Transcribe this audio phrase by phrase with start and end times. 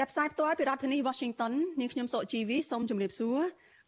[0.00, 3.40] ចាប់ផ្សាយផ្ទាល់ពីរដ្ឋធានី Washington នាងខ្ញុំសុកជីវីសូមជម្រាបសួរ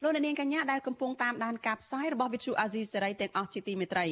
[0.03, 4.07] លោកអ្នកនាងកញ្ញាដែលកំពុងតាមដានការផ្សាយរបស់ Vithu Azisaray ទាំងអស់ជាទីមេត្រី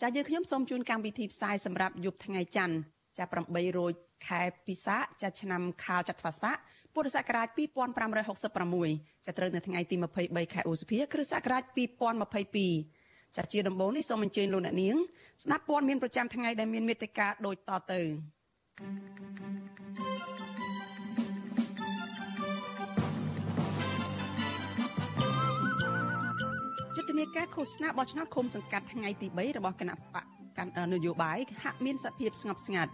[0.00, 2.76] ចាស់យើងខ្ញុំសូមជូនកម្មវិធីផ្សាយសម្រាប់យប់ថ្ងៃច័ន្ទ
[3.18, 3.92] ចាប់8រោច
[4.26, 6.56] ខែពិសាចាស់ឆ្នាំខាលចត្វាស័ក
[6.94, 11.62] ពុរសករាជ2566ចាប់ត្រូវនៅថ្ងៃទី23ខែឧសភាគ្រិស្តសករាជ
[12.50, 14.96] 2022ចាស់ជាដំបូងនេះសូមអញ្ជើញលោកអ្នកនាង
[15.42, 18.06] ស្ដាប់ព័ត៌មានប្រចាំថ្ងៃដែលមានមេត្តាដូចតទៅយុ
[20.38, 30.24] ទ្ធនាការឃោសនាបោះឆ្នោតឃុំសង្កាត់ថ្ងៃទី3របស់គណៈបក
[30.58, 32.92] កាន់នយោបាយហាក់មានសភាពស្ងប់ស្ងាត់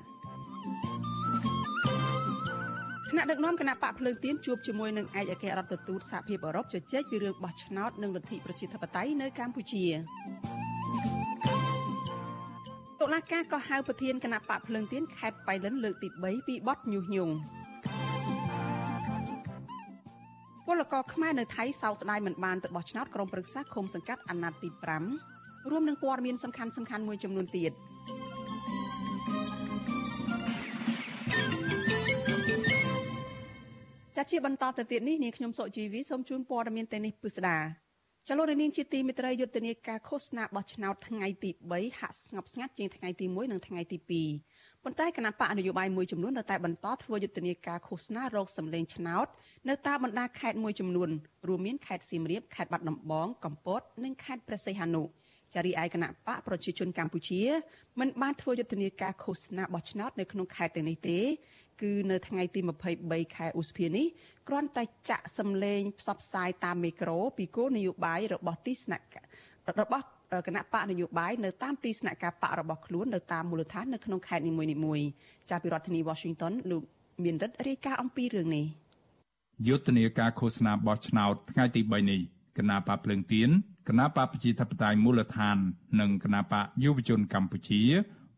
[3.10, 9.84] គណៈដឹកនាំគណៈបកភ្លើងទៀនជួបជាមួយនឹងឯកអគ្គរដ្ឋទូតសហភាពអឺរ៉ុបជជែកពីរឿងបោះឆ្នោតនិងលទ្ធិប្រជាធិបតេយ្យនៅកម្ពុជា
[13.00, 17.34] តុលាការក៏ហៅប្រធានគណៈបកភ្លើងទៀនខេត្តបៃលិនលើកទី3ពីបទញុះញង់
[20.70, 24.68] ពលករខ្មែរនៅថៃសោកស្ដាយមិនបានទៅបោះឆ្នោតក្រុមប្រឹក្សាឃុំសង្កាត់អាណត្តិទី
[25.20, 27.72] 5រួមនឹងព័ត៌មានសំខាន់សំខាន់មួយចំនួនទៀត
[34.16, 37.58] ចាជាបន្តទៅទៀតនេះនាងខ្ញុំសុជីវីសូមជូនព័ត៌មានទៅនេះពិស្ដា
[38.28, 44.57] ចលនានាងជាទីមិត្តរីយុទ្ធនាការឃោសនាបោះឆ្នោតថ្ងៃទី3ហាក់ស្ងប់ស្ងាត់ជាងថ្ងៃទី1និងថ្ងៃទី2
[44.88, 49.26] ប៉ុន្តែគណៈបកនយោបាយមួយចំនួននៅតែបន្តធ្វើយុទ្ធនាការឃោសនារោគសម្លេងឆ្នោត
[49.68, 51.08] នៅតាមបណ្ដាខេត្តមួយចំនួន
[51.48, 55.02] រួមមានខេត្តសៀមរាបខេត្តបាត់ដំបងកំពតនិងខេត្តព្រះសីហនុ
[55.54, 57.42] ចារីឯគណៈបកប្រជាជនកម្ពុជា
[58.00, 61.18] មិនបានធ្វើយុទ្ធនាការឃោសនាបោះឆ្នោតនៅក្នុងខេត្តទាំងនេះទេ
[61.82, 62.60] គឺនៅថ្ងៃទី
[62.98, 64.06] 23ខែឧសភានេះ
[64.48, 69.06] គ្រាន់តែចាក់សម្លេងផ្សព្វផ្សាយតាមមីក្រូពីគោលនយោបាយរបស់ទីស្នាក់
[69.80, 70.06] របស់
[70.46, 74.52] គណៈបកនយោបាយនៅតាមទីស្នាក់ការបករបស់ខ្លួននៅតាមមូលដ្ឋាននៅក្នុងខេត្តនី
[74.84, 75.06] មួយៗ
[75.50, 76.82] ចាប់ពីរដ្ឋធានី Washington លោក
[77.24, 78.66] មានរិទ្ធរាយការណ៍អំពីរឿងនេះ
[79.66, 82.20] យុទ្ធនាការឃោសនាបោះឆ្នោតថ្ងៃទី3នេះ
[82.58, 83.48] គណៈបកភ្លើងទៀន
[83.88, 85.56] គណៈបកប្រជាធិបតេយ្យមូលដ្ឋាន
[86.00, 87.82] និងគណៈបកយុវជនកម្ពុជា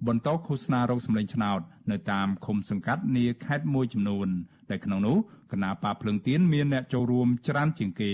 [0.06, 4.29] បន្តឃោសនារោគសម្លេងឆ្នោត នៅតាមឃុំសង្កាត់នាខេត្តមួយចំនួន
[4.71, 5.17] ដែលក្នុងនោះ
[5.53, 8.12] គណៈបកភ្លើងទៀនមានអ្នកចូលរួមច្រើនជាងគេ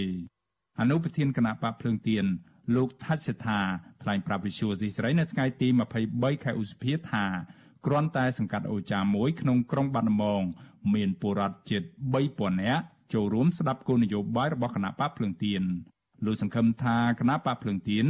[0.80, 2.24] អនុប្រធានគណៈបកភ្លើងទៀន
[2.74, 3.60] លោកថាច់សេដ្ឋា
[4.02, 5.68] ថ្លែងប្រាប់វិសុយស៊ីស្រីនៅថ្ងៃទី
[6.06, 7.24] 23ខែឧសភាថា
[7.86, 10.42] គ្រាន់តែសង្កាត់អូចាមួយក្នុងក្រុងបាត់ដំបង
[10.94, 11.82] មានពលរដ្ឋជិត
[12.22, 12.82] 3000នាក់
[13.14, 15.62] ចូលរួមស្ដាប់គោលនយោបាយរបស់គណៈបកភ្លើងទៀន
[16.24, 18.06] លោកសង្ឃឹមថាគណៈបកភ្លើងទៀន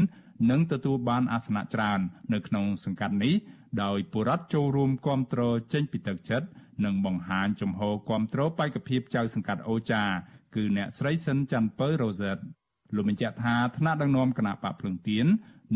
[0.50, 2.00] នឹងទទួលបានអាសនៈច្រើន
[2.32, 3.34] នៅក្នុងសង្កាត់នេះ
[3.82, 5.42] ដោយបុរដ្ឋចូលរួមគាំទ្រ
[5.72, 6.48] ចេញពីទឹកចិត្ត
[6.84, 10.04] និងបង្ហាញចំហគាំទ្របេក្ខភាពចៅសង្កាត់អូចា
[10.54, 12.38] គឺអ្នកស្រីសិនច័ន្ទពៅរ៉ូសែត
[12.94, 15.26] លោកបញ្ជាក់ថាថ្នាក់ដឹកនាំគណៈបកភ្លឹងទៀន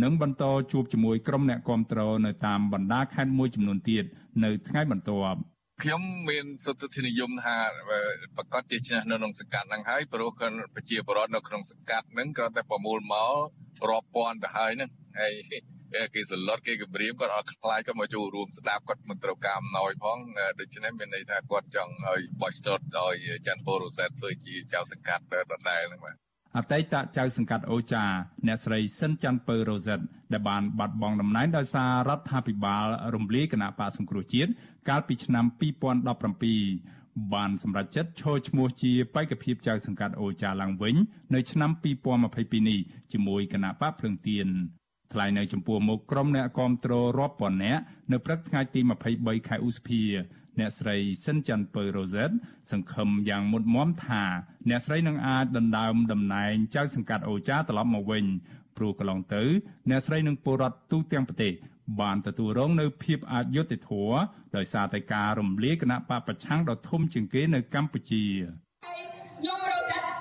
[0.03, 4.05] នឹងបន្តជួបជាមួយក្រុមអ្នកគាំទ្រនៅតាមបណ្ដាខេត្តមួយចំនួនទៀត
[4.45, 5.39] នៅថ្ងៃបន្ទាប់
[5.83, 7.57] ខ្ញុំមានសុទ្ធិនិយមថា
[8.37, 10.31] ប្រកាសជាឈ្នះនៅក្នុងសង្កាត់ហ្នឹងហើយព្រោះ
[10.75, 15.33] ប្រជាពលរដ្ឋនៅក្នុងសង្កាត់ហ្នឹងគ្រាន់តែប្រមូលមករាប់ពាន់ទៅហើយហ្នឹងហើយ
[16.15, 20.19] គេសន្លត់គេគម្រាមគាត់អត់ខ្លាចគាត់មកចូលរួមស្ដាប់គាត់មិនត្រូវការអំណោយផង
[20.61, 23.15] ដូច្នេះមានន័យថាគាត់ចង់ឲ្យបោះឆ្នោតឲ្យ
[23.47, 26.17] ច័ន្ទពលរ៉ូសែតធ្វើជាចៅសង្កាត់ដដែលហ្នឹងបាទ
[26.57, 28.05] អតីតចៅសង្កាត់អូចា
[28.47, 30.01] អ្នកស្រីសិនច័ន្ទពៅរ៉ូសិត
[30.33, 34.51] ដែលបានបាត់បង់តំណែងដោយសាររដ្ឋាភិបាលរំលាយគណៈបកសង្គ្រោះជាតិ
[34.89, 35.45] កាលពីឆ្នាំ
[36.39, 40.95] 2017បានសម្រេចចិត្តឈរឈ្មោះជាបេក្ខភាពចៅសង្កាត់អូចាឡើងវិញ
[41.35, 41.71] នៅឆ្នាំ
[42.21, 42.81] 2022នេះ
[43.13, 44.49] ជាមួយគណៈបកភ្លឹងទៀន
[45.13, 47.83] ថ្លែងនៅចំពោះមុខក្រុមអ្នកគាំទ្ររាប់ពាន់នាក់
[48.13, 48.81] នៅព្រឹកថ្ងៃទី
[49.15, 50.03] 23ខែឧសភា
[50.59, 52.31] អ្នកស្រីសិនច័ន្ទពៅរ៉ូសែត
[52.73, 54.25] សង្ឃឹមយ៉ាងមុតមមថា
[54.69, 58.25] អ្នកស្រីនឹងអាចដណ្ដើមតំណែងចៅសង្កាត់អូចាត្រឡប់មកវិញ
[58.77, 59.43] ព្រោះកន្លងទៅ
[59.91, 61.53] អ្នកស្រីនឹងពលរដ្ឋទូទាំងប្រទេស
[62.01, 64.17] បានទទួលរងនៅភាពអយុត្តិធម៌
[64.57, 68.25] ដោយសារតែការរំលាយគណៈបកប្រឆាំងដ៏ធំជាងគេនៅកម្ពុជា
[68.85, 70.20] ខ្ញុំរត់សូម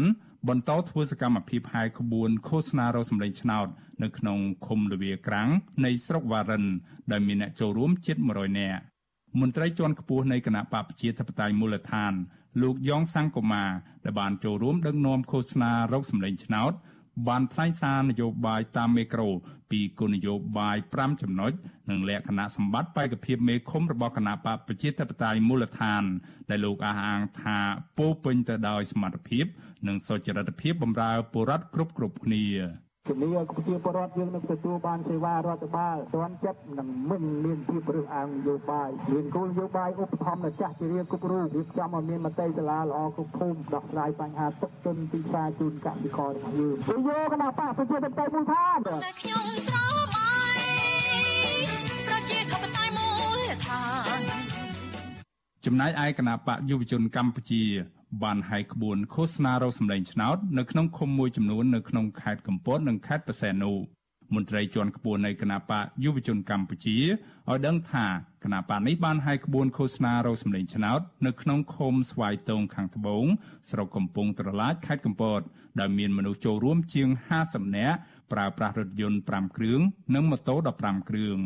[0.50, 3.68] បន្តធ្វើសកម្មភាពហែកក្បួនឃោសនារកសម្លេងឆ្នោត
[4.04, 5.50] នៅក្នុងឃុំលវាក្រាំង
[5.86, 6.66] នៃស្រុកវ៉ារិន
[7.12, 8.82] ដែលមានអ្នកចូលរួមជិត100នាក់
[9.40, 12.14] មន្ត្រីជាន់ខ្ពស់នៃគណៈបកប្រជាធិបតេយ្យមូលដ្ឋាន
[12.62, 13.66] លោកយ៉ងសាំងកូម៉ា
[14.06, 16.74] ដែលបានចូលរួមដឹកនាំឃោសនារកសម្លេងឆ្នោត
[17.28, 19.30] បានថ្លែងសារនយោបាយតាមមេក្រូ
[19.72, 21.52] ពីគោលនយោបាយ5ចំណុច
[21.90, 26.04] និងលក្ខណៈសម្បត្តិបេក្ខភាពមេឃុំរបស់គណៈបកប្រជាធិបតេយ្យមូលដ្ឋាន
[26.50, 27.58] ដែលលោកអះអាងថា
[27.98, 29.46] ពោពេញទៅដោយសមត្ថភាព
[29.88, 32.46] និងសុចរិតភាពបម្រើពលរដ្ឋគ្រប់គ្រប់គ្នា
[33.10, 49.61] ជំនាញប្រជាពលរដ្ឋយើងនឹងទទួលបានសេវារដ្ឋបាលទាន់ចិត្តនិងមិនមានភាពរើសអើងនយោបាយមានគោលនយោបាយឧបត្ថម្ភម្ចាស់ជារៀងគ្រប់រូបរៀបចំឲ្យមានមតិសាលាល្អគ្រប់ភូមិដោះស្រាយបញ្ហាទុកទុនទីផ្សារជូនកសិកររបស់យើងប្រយោគណៈបកប្រជាធិបតេយ្យមូលដ្ឋាន
[55.66, 57.64] ចំណែកឯគណៈបកយុវជនកម្ពុជា
[58.24, 63.78] បានហែកក្បួនឃោសនារោសម្លេងឆ្នោតនៅក្នុងឃុំមួយចំនួននៅក្នុងខេត្តកំពតនិងខេត្តបរសែននោះ
[64.36, 68.08] មន្ត្រីជាន់ខ្ពស់នៃគណៈបកយុវជនកម្ពុជាឲ្យដឹងថា
[68.44, 73.26] គណៈបកនេះបានហែកក្បួនឃោសនារោសម្លេងឆ្នោតនៅក្នុងឃុំស្វាយតងខាងត្បូង
[73.70, 75.42] ស្រុកកំពង់ត្រឡាចខេត្តកំពត
[75.80, 77.08] ដែលមានមនុស្សចូលរួមជាង
[77.42, 77.98] 50នាក់
[78.32, 79.80] ប្រើប្រាស់រថយន្ត5គ្រឿង
[80.16, 81.38] និងម៉ូតូ15គ្រឿង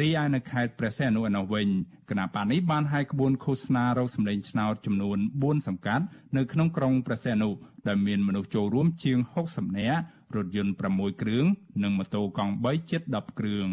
[0.00, 1.68] រីឯនៅខេត្តព្រះសីហនុឯនោះវិញ
[2.10, 6.04] គណៈបកនេះបានហាយក្បួនឃោសនារោគសម្លេងឆ្នោតចំនួន4សង្កាត់
[6.36, 7.50] នៅក្នុងក្រុងព្រះសីហនុ
[7.88, 10.00] ដែលមានមនុស្សចូលរួមជាង60នាក់
[10.36, 11.44] រថយន្ត6គ្រឿង
[11.82, 13.68] និងម៉ូតូកង់3ជិត10គ្រឿង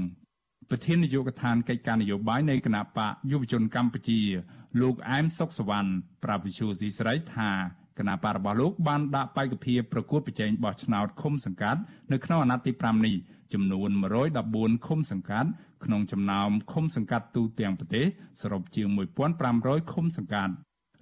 [0.70, 4.22] ប្រធាននាយកដ្ឋានកិច្ចការនយោបាយនៃគណៈបកយុវជនកម្ពុជា
[4.82, 5.92] លោកអែមសុកសវណ្ណ
[6.24, 7.52] ប្រាប់វិសុយស៊ីស្រីថា
[8.00, 11.80] គណៈបករបស់លោកបានដាក់បេក្ខភាពប្រកួតប្រជែងបោះឆ្នោតឃុំសង្កាត់
[12.12, 13.16] នៅក្នុងអាណត្តិទី5នេះ
[13.54, 13.90] ចំនួន
[14.38, 15.50] 114ឃុំសង្កាត់
[15.86, 18.06] ក្នុងចំណោមឃុំសង្កាត់ទូទាំងប្រទេស
[18.42, 18.88] សរុបជាង
[19.40, 20.54] 1500ឃុំសង្កាត់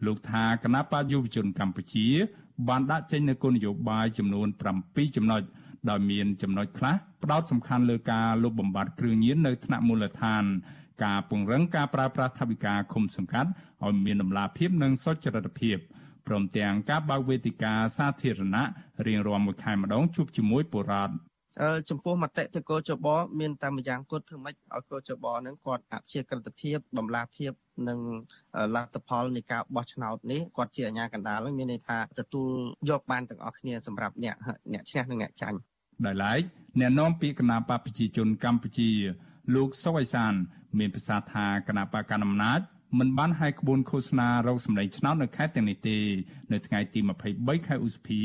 [0.06, 2.08] លោកថាគណៈបកយុវជនកម្ពុជា
[2.68, 4.48] បានដាក់ចេញនូវគោលនយោបាយចំនួន
[4.82, 5.42] 7ចំណុច
[5.90, 10.44] ដោយមានចំណុចខ្លះផ្ដោតសំខាន់លើការលុបបំបាត់គ្រឿងញៀននៅថ្នាក់មូលដ្ឋាន
[11.04, 13.50] ការពង្រឹងការប្រើប្រាស់ថវិកាឃុំសង្កាត់
[13.84, 15.78] ឲ្យមានដំណាភាពនិងសុចរិតភាព
[16.28, 18.64] ព្រមទាំងការបើកវេទិកាសាធារណៈ
[19.08, 21.14] រៀងរាល់មួយខែម្ដងជួបជាមួយបុរដ្ឋ
[21.90, 23.08] ចំពោះមតិទៅកោចប
[23.40, 27.52] មានតែម្យ៉ាងគត់ធ្វើម៉េចឲ្យកោចបនឹងគាត់អព្យាក្រឹតភាពបំលាភាព
[27.88, 28.00] និង
[28.76, 32.50] លទ្ធផលនៃការបោះឆ្នោតនេះគាត់ជាអាជ្ញាកណ្ដាលមានន័យថាទទួល
[32.90, 34.36] យកបានទាំងអស់គ្នាសម្រាប់អ្នក
[34.74, 35.58] អ្នកឈ្នះនិងអ្នកចាញ់
[36.06, 36.42] ដោយឡែក
[36.80, 38.90] អ្នកនាំពាក្យគណៈបកប្រជាជនកម្ពុជា
[39.56, 40.34] លោកសុកអេសាន
[40.80, 42.60] មានប្រសាសន៍ថាគណៈបកកណ្ដាលអំណាច
[43.00, 45.98] មិនបានហែកក្បួនឃោសនារោគសម្លេងឆ្នោតនៅខេត្តទាំងនេះទេ
[46.52, 47.00] នៅថ្ងៃទី
[47.34, 48.22] 23ខែឧសភា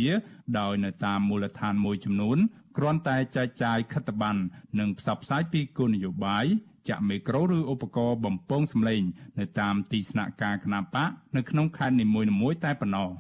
[0.59, 2.39] ដោយនៅតាមមូលដ្ឋានមួយចំនួន
[2.77, 4.41] គ្រាន់តែចែកចាយខិត្តប័ណ្ណ
[4.81, 6.47] និងផ្សព្វផ្សាយពីគោលនយោបាយ
[6.89, 9.03] ចាក់មេក្រូឬឧបករណ៍បំពងសម្លេង
[9.39, 13.11] នៅតាមទីស្នាក់ការគណបកនៅក្នុងខេត្តនីមួយៗតែប៉ុណ្ណោះ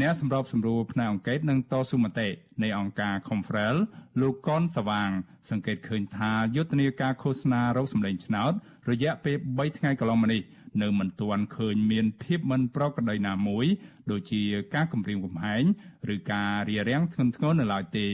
[0.00, 2.28] អ្នកសម្របសម្រួលផ្នែកអង្គការនិងតស៊ូមតិ
[2.62, 3.76] នៃអង្គការ Confrel
[4.20, 5.10] លោកកនសវាង
[5.50, 8.52] សង្កេតឃើញថាយុទ្ធនាការឃោសនារោគសម្លេងឆ្នោត
[8.90, 10.42] រយៈពេល3ថ្ងៃកន្លងមកនេះ
[10.82, 13.66] នៅមិនទាន់ឃើញមានភាពមិនប្រក្រតីណាមួយ
[14.10, 14.42] ដូចជា
[14.74, 15.62] ការគម្រាមកំហែង
[16.14, 18.08] ឬការរារាំងធ្ងន់ធ្ងរនៅឡើយទេ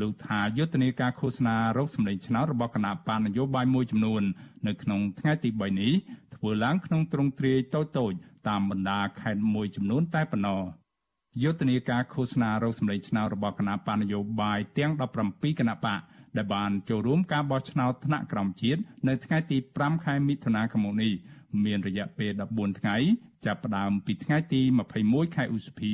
[0.00, 4.22] លោកថាយុទ្ធនាការឃោសនារោគសម្លេងឆ្នោតរបស់គណៈបាននយោបាយមួយចំនួន
[4.66, 5.92] នៅក្នុងថ្ងៃទី3នេះ
[6.34, 8.12] ធ្វើឡើងក្នុងទ្រង់ទ្រាយតូចតូច
[8.48, 10.62] តាមបណ្ដាខេត្តមួយចំនួនតែប៉ុណ្ណោះ
[11.42, 14.92] យុទ្ធនាការឃោសនារោគសម្លេងឆ្នោតរបស់គណៈបាននយោបាយទាំង
[15.26, 16.00] 17គណៈបក
[16.36, 21.12] ដែលបានចូលរួមការបោះឆ្នោតថ្នាក់ក្រោមជាតិនៅថ្ងៃទី5ខែមិថុនាឆ្នាំនេះ
[21.64, 22.96] មានរយៈពេល14ថ្ងៃ
[23.46, 24.60] ចាប់ផ្ដើមពីថ្ងៃទី
[24.98, 25.92] 21ខែឧសភា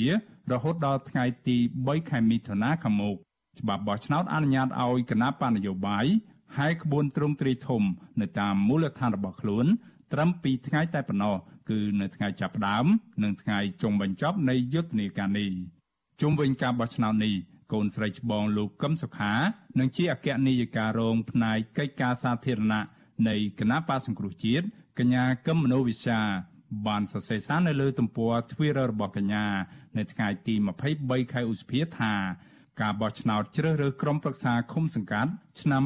[0.52, 3.16] រហូតដល់ថ្ងៃទី3ខែមិថុនាខាងមុខ
[3.60, 6.06] ច្បាប់បោះឆ្នោតអនុញ្ញាតឲ្យគណៈបណ្ឌនយោបាយ
[6.58, 7.82] ហាយក្បួនទ្រង់ទ្រីធំ
[8.20, 9.66] នៅតាមមូលដ្ឋានរបស់ខ្លួន
[10.12, 11.36] ត្រឹម2ថ្ងៃតែប៉ុណ្ណោះ
[11.70, 12.84] គឺនៅថ្ងៃចាប់ផ្ដើម
[13.22, 15.50] និងថ្ងៃចុងបញ្ចប់នៃយុទ្ធនាការនេះ
[16.20, 17.34] ជុំវិញការបោះឆ្នោតនេះ
[17.72, 19.34] កូនស្រីច្បងលោកកឹមសុខា
[19.78, 22.82] និងជាអគ្គនាយិការងផ្នែកកិច្ចការសាធារណៈ
[23.28, 24.66] នៃគណៈបកសង្គ្រោះជាតិ
[24.98, 26.20] កញ្ញាកឹមមនោវិសា
[26.86, 29.44] បានសរសេរសារនៅលើទំព័រ Twitter របស់កញ្ញា
[29.96, 30.54] នៅថ្ងៃទី
[30.94, 32.14] 23ខែឧសភាថា
[32.80, 35.30] ការបោះឆ្នោតជ្រើសរើសក្រុមប្រឹក្សាឃុំសង្កាត់
[35.60, 35.82] ឆ្នាំ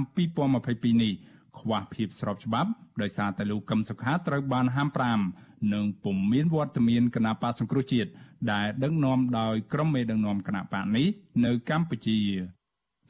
[0.47, 1.13] 2022នេះ
[1.59, 2.71] ខ្វះភាពស្របច្បាប់
[3.03, 4.89] ដោយសារតែលោកកឹមសុខាត្រូវបានហាម
[5.31, 8.11] 5និងពុំមានវត្តមានគណៈបកសង្គ្រោះជាតិ
[8.53, 11.07] ដែលដឹកនាំដោយក្រុមមេដឹកនាំគណៈបកនេះ
[11.45, 12.19] នៅកម្ពុជា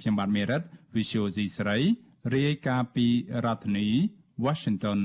[0.00, 0.62] ខ្ញុំបាទមេរិត
[0.94, 1.78] Visual C ស្រី
[2.34, 3.06] រាយការណ៍ពី
[3.44, 3.88] រដ្ឋធានី
[4.44, 5.00] Washington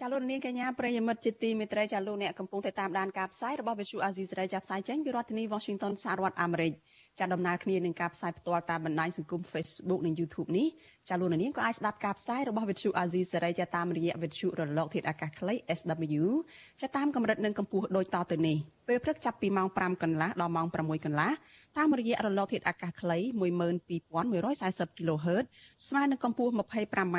[0.00, 6.72] ចាលោកនាងកញ្ញាប្រិយមិត្តជាទីមេត្រីចាលោកអ្នកកំពុងតែតាមដានការផ្សាយរបស់វិទ្យុអាស៊ីសេរីចាប់ផ្សាយចេញពីរដ្ឋធានី Washington សហរដ្ឋអាមេរិក
[7.18, 10.66] ចាដំណើរគ្នានឹងការផ្សាយផ្ទាល់តាមបណ្ដាញសង្គម Facebook និង YouTube នេះ
[11.08, 16.24] ចាលោកនាងក៏អាចស្ដាប់ការផ្សាយរបស់ Vithu Azizi សេរីចាតាមរយៈ Vithu រលកធាតុអាកាសខ្លី SW
[16.80, 18.56] ចាតាមកម្រិតនិងកម្ពស់ដូចតទៅនេះ
[18.88, 21.30] ពេលព្រឹកចាប់ពីម៉ោង5កន្លះដល់ម៉ោង6កន្លះ
[21.76, 23.18] តាមរយៈរលកធាតុអាកាសខ្លី
[23.98, 25.44] 12140 kHz
[25.88, 27.18] ស្មើនឹងកម្ពស់ 25m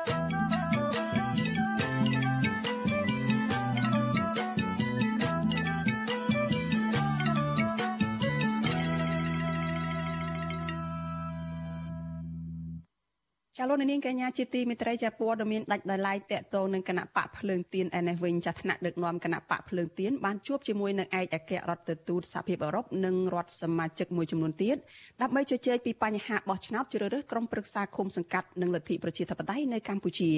[13.63, 24.77] ចាលោកនាងកញ្ញាជាទីមេត្រីចាព័ត៌មានដាច់ដោយឡែកតកតងនឹងគណៈបកភ្លើងទៀនឯនេះវិញចាថ្នាក់ដឹកនាំគណៈបកភ្លើងទៀនបានជួបជាមួយនឹងឯកអគ្គរដ្ឋទូតសហភាពអឺរ៉ុបនិងរដ្ឋសមាជិកមួយចំនួនទៀត
[25.21, 30.31] ដើម្បីជជែកពីបញ្ហាបោះឆ្នោតជ្រើសរើសក្រុមប្រឹក្សាឃុំសង្កាត់និងលទ្ធិប្រជាធិបតេយ្យនៅកម្ពុជា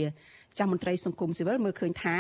[0.60, 2.16] ចាមន្ត្រីសង្គមស៊ីវិលមើលឃើញថា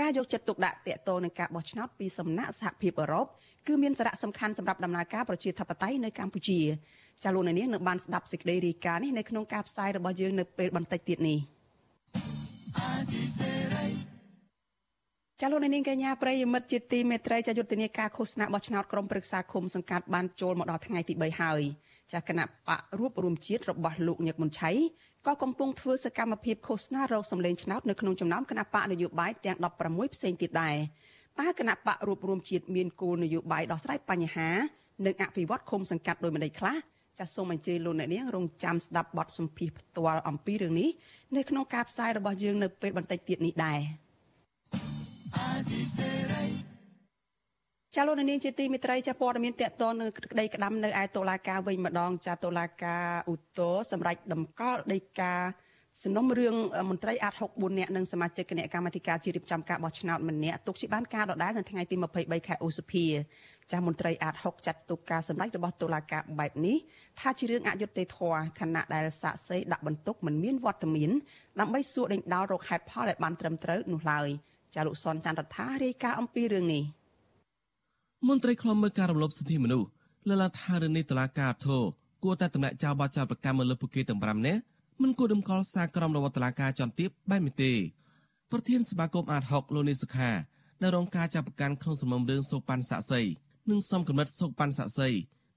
[0.00, 3.26] ការយកចិត្តទុកដាក់តកតងនឹងការបោះឆ្នោតពីសំណាក់សហភាពអឺរ៉ុប
[3.66, 6.60] គឺមានសារៈសំខាន់សម្រាប់ដំណើរការប្រជាធិបតេយ្យនៅកម្ពុជា
[7.24, 11.38] ចាលោកនាងនឹងបានស្ដាប់សេចក្តីរាយការណ៍នេះនៅក្នុងការផ្សាយរបស់យើងនៅពេលបន្តិចទៀតនេះ
[15.40, 21.62] ចាលោកនាងកញ្ញាប្រិយមិត្តជាទីមេត្រីចាយុទ្ធនាការឃោសនាបោះឆ្នោតក្រុមប្រឹក្សាឃុំសង្កាត់បានចូលមកដល់ថ្ងៃទី3ហើយ
[22.12, 24.70] ចាគណៈបករួបរวมជាតិរបស់លោកញឹកមុនឆៃ
[25.26, 29.56] ក៏កំពុងធ្វើសកម្មភាពឃោសនារោគសម្លេងឆ្នោតនៅក្នុងចំណោមគណៈបកនយោបាយទាំង
[29.86, 30.76] 16ផ្សេងទៀតដែរ
[31.40, 34.50] តើគណៈបករួបរวมជាតិមានគោលនយោបាយដោះស្រាយបញ្ហា
[35.06, 36.76] និងអភិវឌ្ឍឃុំសង្កាត់ដោយម្ដេចខ្លះ
[37.18, 40.90] ចាសសូមអញ្ជើញលោកអ្នកនាងរងចាំស្ដាប់បទសម្ភាសផ្ទាល់អំពីរឿងនេះ
[41.36, 43.80] នៅក្នុងការផ្សាយរបស់យើងនៅពេលបន្តិចទៀតនេះដែរ
[47.94, 55.34] ចាលោកនាងជាទីមេត្រីចាព័ត៌មានតកតនៅក្តីក្តាំនៅឯតុលាការវិញម្ដងចាតុលាការឧទ្ធរសម្រាប់ដំកល់ដីកា
[56.04, 56.54] សំណុំរឿង
[56.90, 63.04] មន្ត្រីអាត64នាក់និងសមាជិកគណៈកម្មាធិការជារៀបចំការបោះឆ្នោតម្នាក់ទុកជាបានការដដែលនៅថ្ងៃទី23ខែឧសភា
[63.70, 66.76] ចាស់មន្ត្រីអាត6ចាត់ទុកការសម្ដែងរបស់តុលាការបែបនេះ
[67.20, 71.10] ថាជារឿងអយុត្តិធម៌ខណៈដែលសាក់សីដាក់បន្ទុកមិនមានវត្តមាន
[71.60, 74.28] ដើម្បីសួរដេញដោលរកហេតុផលឲ្យបានត្រឹមត្រូវនោះឡើយ
[74.74, 76.82] ចាលោកសនច័ន្ទរដ្ឋារាយការណ៍អំពីរឿងនេះ
[78.28, 79.88] មន្ត្រីខ្លំមើលការរំលោភសិទ្ធិមនុស្ស
[80.28, 81.82] លើកឡើងថារឿងនេះតុលាការធរ
[82.24, 84.60] គួរតែតម្លាក់ចោលបទចោទប្រកាន់មកលើពួកគេទាំង5នាក់
[85.02, 87.72] មិនគួរដំកល់សារក្រមរបស់តុលាការចំទាបបែបនេះទេ
[88.50, 90.30] ប្រធានសមាគមអាត6លោកនីសុខា
[90.82, 93.20] នៅរងការចាប់ប្រកាន់ក្នុងសំណុំរឿងសូប៉ាន់សាក់សី
[93.70, 95.08] និងសំកំណត់សូប៉ាន់សាក់សី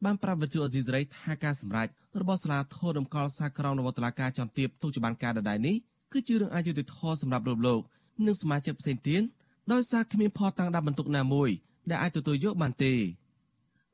[0.05, 1.88] បានប្រាប់វិទ្យុអេស៊ីសរ៉ៃថាការសម្រេច
[2.22, 5.75] របស់សាលាធរដំកល់សារក្រមរបស់តុលាការចំទាបទុកជាបានការដដែលនេះ
[6.13, 7.81] គឺជារឿងអយុត្តិធម៌សម្រាប់លោកលោក
[8.25, 9.24] និងសមាជិកផ្សេងទៀត
[9.72, 11.50] ដោយសារគ្មានផតតាំងដាក់បន្ទុកណាមួយ
[11.89, 12.93] ដែលអាចទទួលយកបានទេ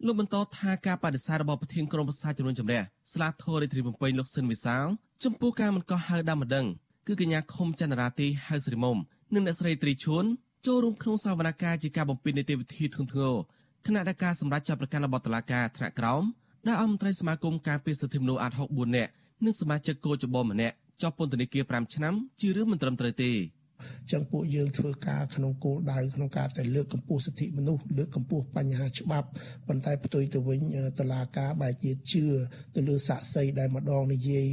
[0.08, 2.82] លោកបន្តថាការបដិសេធរបស់ប្រធានក្រុមប្រឹក្សាជំនុំជម្រះ
[3.14, 4.86] ស្លាធររាជធានីភ្នំពេញលោកស៊ិនវិសាល
[5.24, 6.66] ចំពោះការមិនកោះហៅដើមម្ដង
[7.08, 8.98] គឺកញ្ញាខុមចន្ទរាទីហៅស្រីមុំ
[9.34, 10.26] និងអ្នកស្រីត្រីឈួន
[10.66, 13.34] ចូលរួមក្នុងសវនកម្មជាការបំពេញនីតិវិធីធ្ងន់ធ្ងរ
[13.86, 16.24] គណៈដែលការសម្រាប់ចាប់ប្រកាន់របស់តុលាការថ្នាក់ក្រោម
[16.68, 19.12] ដែលអមត្រីសមាគមការពារសិទ្ធិមនុស្សអាត់64នាក់
[19.46, 23.32] និងសមាជិកគោចបម្នាក់ជាប់ពន្ធនាគារ5ឆ្នាំជារឿងមិនត្រឹមត្រូវទេ
[24.12, 29.28] ចឹងពួកយើងធ្វើការក្នុងគោលដៅក្នុងការតែលើកកម្ពស់សិទ្ធិមនុស្សលើកកម្ពស់បញ្ហាច្បាប់
[29.68, 30.62] ប៉ុន្តែផ្ទុយទៅវិញ
[31.00, 32.26] តឡាការបែរជាជឿ
[32.76, 34.46] ទៅលើសាក់សីដែលម្ដងនិយាយ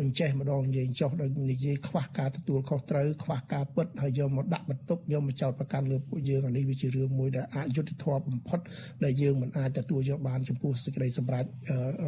[0.00, 8.60] អញ្ចេះម្ដងនិយាយចោះដោយនិយាយខ្វះការទទួលខុសត្រូវខ្វះការពិតហើយយកមកដាក់បន្ទុកយកមកចោទប្រកាន់លើពួកយើងអានេះវាជារឿងមួយដែលអយុត្តិធម៌បំផុត
[9.04, 11.44] ដែលយើងមិនអាចទទួលយកបានចំពោះសេចក្តីសម្រេច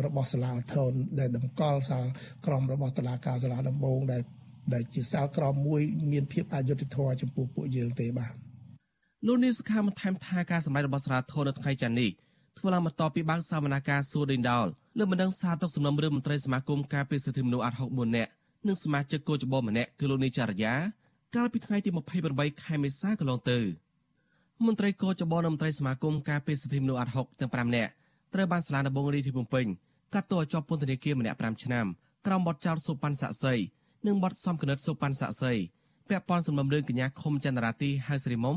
[0.06, 2.04] របស់សាលាធនដែលតម្កល់សាល
[2.46, 4.22] ក្រមរបស់តុលាការសាលាដំបងដែល
[4.74, 5.82] ដែលជាសាលក្រមមួយ
[6.12, 8.32] មានភាពអយុត្តិធម៌ចំពោះពួកយើងទេបាទ
[9.26, 12.10] លោកនាយសុខាបន្ថែមថាការសម្ដែងរបស់សារាធននៅថ្ងៃច័ន្ទនេះ
[12.58, 14.66] ធ្វើឡើងបន្ទាប់ពីបើកសវនកម្មសួរដេញដោល
[14.98, 18.30] លើបណ្ដឹងសារទុកសំណុំរឿងមន្ត្រីសមាគមការពារសិទ្ធិមនុស្សអាត់64នាក់
[18.66, 20.74] និងសមាជិកគោចបម្នាក់គឺលោកនីចរិយា
[21.36, 21.90] កាលពីថ្ងៃទី
[22.26, 23.58] 28ខែមេសាកន្លងទៅ
[24.66, 27.90] មន្ត្រីគោចបនិងមន្ត្រីសមាគមការពារសិទ្ធិមនុស្សអាត់6ទាំង5នាក់
[28.34, 29.66] ត្រូវបានសាលាដំបងរាជធានីភ្នំពេញ
[30.14, 31.86] កាត់ទោសឲ្យជាប់ពន្ធនាគារម្នាក់5ឆ្នាំ
[32.26, 33.54] ក្រោមបទចោទសុប៉ាន់សាក់សី
[34.06, 35.52] និងបទសំគណិតសុប៉ាន់សាក់សី
[36.08, 38.56] ពាក់ព័ន្ធសំណុំរឿងកញ្ញាខុមចន្ទរាទីហៅស្រីមុំ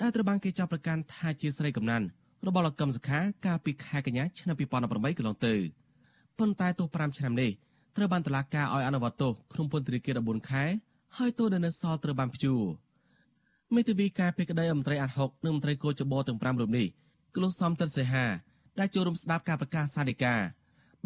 [0.00, 2.02] ដែលត្រូវបានគេចាប់ប្រកាន់ថាជាស្រីកំណាន
[2.46, 5.54] របស់លោកកឹមសុខាកាលពីខែកញ្ញាឆ្នាំ2018កន្លងទៅ
[6.38, 7.50] ប៉ុន្តែទោស5ឆ្នាំនេះ
[7.96, 10.64] ត្រូវបានតុលាការឲ្យអនុវត្តទោសក្នុងពន្ធនាគារ14ខែ
[11.18, 12.62] ហើយទោសដែលនៅសល់ត្រូវបានព្យួរ
[13.74, 16.86] មេធាវីការពីក្តីអមត្រីអាត់6និងមន្ត្រីគោចបទាំង5រូបនេះ
[17.34, 18.26] គឺលោកសំតិនសេហា
[18.78, 20.40] ដែលចូលរួមស្ដាប់ការប្រកាសសាធិការ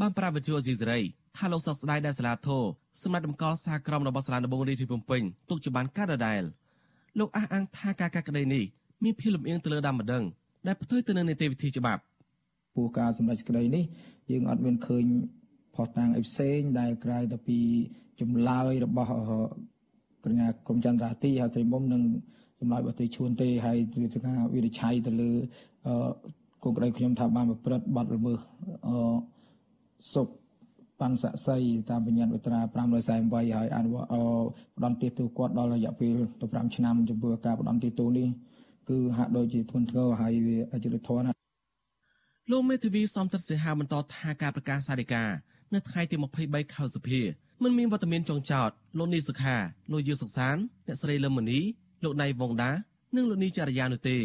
[0.00, 1.00] បានប្រាប់វិទ្យុអេស៊ីសេរី
[1.36, 2.64] ថាលោកសោកស្ដាយដែលសាលាធរ
[3.02, 6.42] សម្រាប់តម្កល់សារក្រមរបស់សាលាដំបងរាជធានីភ្នំពេញទុកជាបានការដដែល
[7.18, 8.64] លោកអះអាងថាការកាត់ក្តីនេះ
[9.04, 10.24] មានភាពលំអៀងទៅលើដើមម្ដង
[10.66, 12.02] ដែលផ្ទុយទៅនឹងនីតិវិធីច្បាប់
[12.76, 13.84] ពោះការសម្រេចក្តីនេះ
[14.30, 15.04] យើងអត់មានឃើញ
[15.74, 17.58] ផុសតាំងអីផ្សេងដែលក្រៅទៅពី
[18.20, 19.10] ចម្លើយរបស់
[20.24, 22.02] កញ្ញាក្រមចន្ទរាទីហើយស្រីមុំនិង
[22.60, 25.30] ចម្លើយរបស់ទីឈួនទេហើយវាថាវិនិច្ឆ័យទៅលើ
[26.62, 28.38] គោលក្តីខ្ញុំថាបានប្រព្រឹត្តបទល្មើស
[28.86, 28.90] អ
[30.12, 30.22] សុ
[31.00, 32.60] បបានស័ក្តិសិទ្ធិតាមបញ្ញត្តិវិត្រា
[33.08, 34.08] 548ហើយអនុវត្ត
[34.76, 38.28] ផ្ដន់ទាទូគាត់ដល់រយៈពេលទៅ5ឆ្នាំចំពោះការផ្ដន់ទាទូនេះ
[38.88, 41.38] គឺហាក់ដូចជាធ្ងន់ធ្ងរហើយវាអយុត្តិធម៌ណាស់
[42.50, 45.24] លោកមេធាវីសំទិតសិហាបន្តថាការប្រកាសសារិកា
[45.74, 47.20] នៅថ្ងៃទី23ខែសីភា
[47.62, 49.56] មិនមានវត្តមានចុងចោតលោកនីសុខា
[49.92, 51.60] លោកយឺសុកសានអ្នកស្រីលឹមមនី
[52.04, 52.72] លោកណៃវងដា
[53.16, 54.18] និងលោកនីចរិយានោះទេ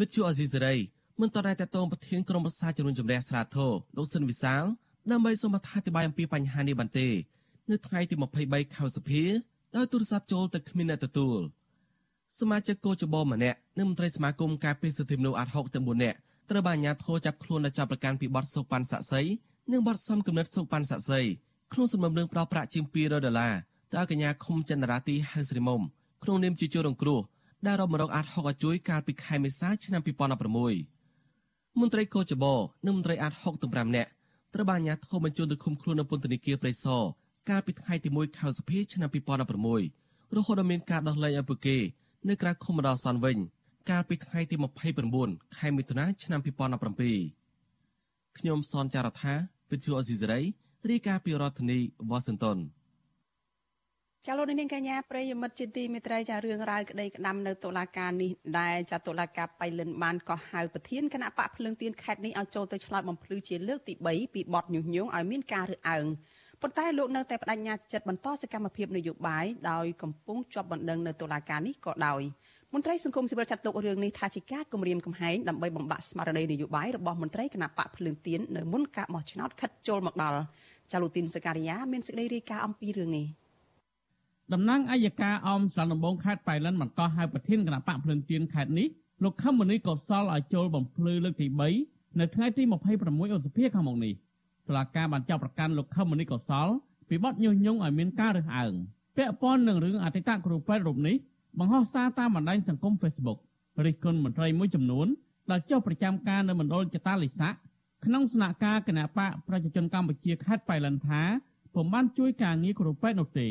[0.00, 0.74] វិទ្យុអេស៊ីសេរី
[1.20, 4.62] មិនតតែតតងប្រធានក្រុមប្រឹក្សាជំនុំជម្រះស្រាធរលោកសិនវិសាល
[5.10, 7.08] ដើម្បីសូមអធិប្បាយអំពីបញ្ហានេះបន្ទេ
[7.70, 8.14] នៅថ្ងៃទី
[8.44, 9.22] 23ខែសីភា
[9.76, 11.38] ដោយទូរស័ព្ទចូលទៅគ្មានអ្នកទទួល
[12.38, 16.18] សមាជិកកោចបម្នាក់និងមន្ត្រីសមាគមការពារសិទ្ធិមនុស្សអាត់ហុកទាំង4នាក់
[16.50, 19.22] ត្រូវបានអាជ្ញាធរចាប់ខ្លួនដោយចាប់ប្រកាន់ពីបទសោកប៉ាន់សាក់សី
[19.72, 21.20] និងបទសំគំនិតសោកប៉ាន់សាក់សី
[21.72, 23.54] ក្នុងសំណុំរឿងប្រោសប្រាក់ជាង200ដុល្លារ
[23.92, 25.80] ទៅឲ្យកញ្ញាខុំចន្ទរាទីហៅស្រីមុំ
[26.22, 27.20] ក្នុងនាមជាជនរងគ្រោះ
[27.66, 30.02] ដែលរមរកអាត់ហុកឲ្យជួយកាលពីខែមេសាឆ្នាំ
[30.84, 32.44] 2016មន្ត្រីកោចប
[32.86, 34.10] និងមន្ត្រីអាត់ហុកទាំង5នាក់
[34.54, 37.02] ត្រូវបានអាជ្ញាធរបញ្ជូនទៅឃុំខ្លួននៅពន្ធនាគារព្រៃសរ
[37.50, 39.08] កាលពីថ្ងៃទី1ខែសីហាឆ្នាំ
[39.74, 41.76] 2016រហូតដល់មានការដោះលែងឲ្យពួកគេ
[42.28, 43.36] នៅក្រៅឃុំបណ្ដោះអាសន្នវិញ
[43.90, 44.56] កាលពីថ្ងៃទី
[45.06, 49.34] 29ខែមិថុនាឆ្នាំ2017ខ្ញុំសនចាររថា
[49.70, 50.40] វិទ្យុអេស៊ីសេរី
[50.90, 51.78] រាយការណ៍ពីរដ្ឋធានី
[52.10, 52.58] វ៉ាស៊ីនតោន
[54.26, 66.06] ចាលោកនាងកញ្ញាប្រិយមិត្តជាទីមេត្រីចារឿងរ៉ាវក្តីក្តាំនៅតុលាការនេះដែលចាតុលាការបៃលិនបានកោះហៅប្រធានគណៈបកភ្លើងទៀនខេត្តនេះឲ្យចូលទៅឆ្លើយបំភ្លឺជាលើកទី3ពីបទញុះញង់ឲ្យមានការរើសអើង
[66.62, 72.22] ប៉ុន្តែលោកនៅតែបដិញ្ញាចិត្តបន្តសកម្មភាពនយោបាយដោយកំពុងជាប់បណ្ដឹងនៅតុលាការនេះក៏ដោយ
[72.74, 80.40] មន្ត្រីសង្គមស៊ីវិលចាត់ទុករឿងនេះថាជាការគំរាមកំហែងដើម្បីបំបាក់ស្មារតីនយោបាយរបស់មន្ត្រីគណៈបកភ្លើងទៀននៅមុនការបោះឆ្នោតខិតចូលមកដល់
[80.92, 83.26] ចាលូទីនសការីយ៉ាមានសេចក្តីរាយការណ៍អំពីរឿងនេះ
[84.52, 88.88] តំណាងអัยការអមស្លានដំបងខេត្តបៃលិនបន្តហៅប្រធានគណៈបកភ្លើងទៀនខេត្តនេះ
[89.22, 91.46] លោកខឹមមនីកុសលឲ្យចូលបំភ្លឺលើកទី
[91.82, 94.12] 3នៅថ្ងៃទី26ឧសភាខាងមុខនេះ
[94.68, 96.68] តុលាការបានចាប់ប្រកាន់លោកខឹមមនីកុសល
[97.08, 98.72] ពីបទញុះញង់ឲ្យមានការរើសអើង
[99.16, 101.16] ពាក់ព័ន្ធនឹងរឿងអតីតគ្រូពេទ្យរូបនេះ
[101.58, 103.38] បង្ហោះសារតាមបណ្ដាញសង្គម Facebook
[103.86, 105.06] រិះគន់មន្ត្រីមួយចំនួន
[105.50, 107.54] ដែលចុះប្រចាំការនៅមណ្ឌលចតាលិស័ក
[108.04, 111.22] ក្នុងស្នាក់ការគណៈបកប្រជាជនកម្ពុជាខេត្តបៃលិនថា
[111.74, 113.48] ពុំបានជួយការងារគ្រូពេទ្យនោះទេ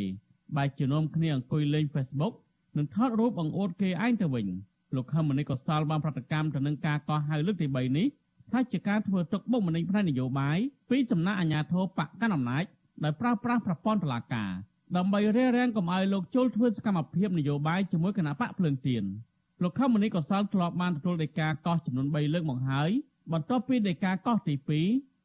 [0.56, 2.34] បែរជានាំគ្នាអង្គុយលេង Facebook
[2.78, 4.48] និងថតរូបបង្អួតគេឯងទៅវិញ
[4.96, 8.08] លោកខឹមមនីកសលបានប្រតិកម្មទៅនឹងការកោះហៅលើកទី3នេះ
[8.52, 10.58] ថាជាការធ្វើទុកបុកម្នេញផ្នែកនយោបាយ
[10.90, 12.64] ពីសំណាក់អាជ្ញាធរបកកណ្ដាលអំណាច
[13.04, 14.52] ដោយប្រើប្រាស់ប្រព័ន្ធតុលាការ
[14.98, 19.04] ដើម្បីរារាំងកុំឲ្យលោកចូលធ្វើសកម្មភាពនយោបាយជាមួយគណៈបកភ្លើងទៀន
[19.64, 22.90] លោកខមនីកសលធ្លាប់បានទទួលដីកាកោះចំនួន3លើកមកហើយ
[23.34, 24.72] បន្ទាប់ពីដីកាកោះទី2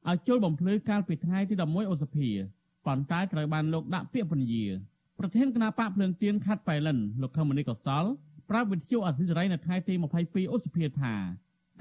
[0.08, 2.28] ឲ្យចូលបំភ្លឺកាលពីថ្ងៃទី11ឧសភា
[2.86, 4.66] ប៉ុន្តែត្រូវបានលោកដាក់ពាក្យពន្យា
[5.18, 8.04] ប្រធានគណៈបកភ្លើងទៀនខាត់ប៉ៃលិនលោកខមនីកសល
[8.50, 11.14] ប្រាប់វិទ្យុអសិរ័យនៅថ្ងៃទី22ឧសភាថា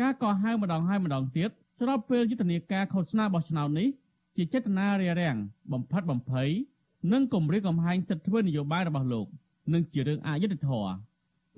[0.02, 3.88] ការកោះហៅម្ដងហើយម្ដងទៀតស្របពេលយុទ្ធនាការឃោសនាបោះឆ្នោតនេះ
[4.38, 5.38] ជាចេតនារារាំង
[5.74, 6.50] បំផិតបំភ័យ
[7.14, 9.28] និងគម្រាមកំហែងសិទ្ធិធ្វើនយោបាយរបស់លោក
[9.74, 10.94] និងជារឿងអយុត្តិធម៌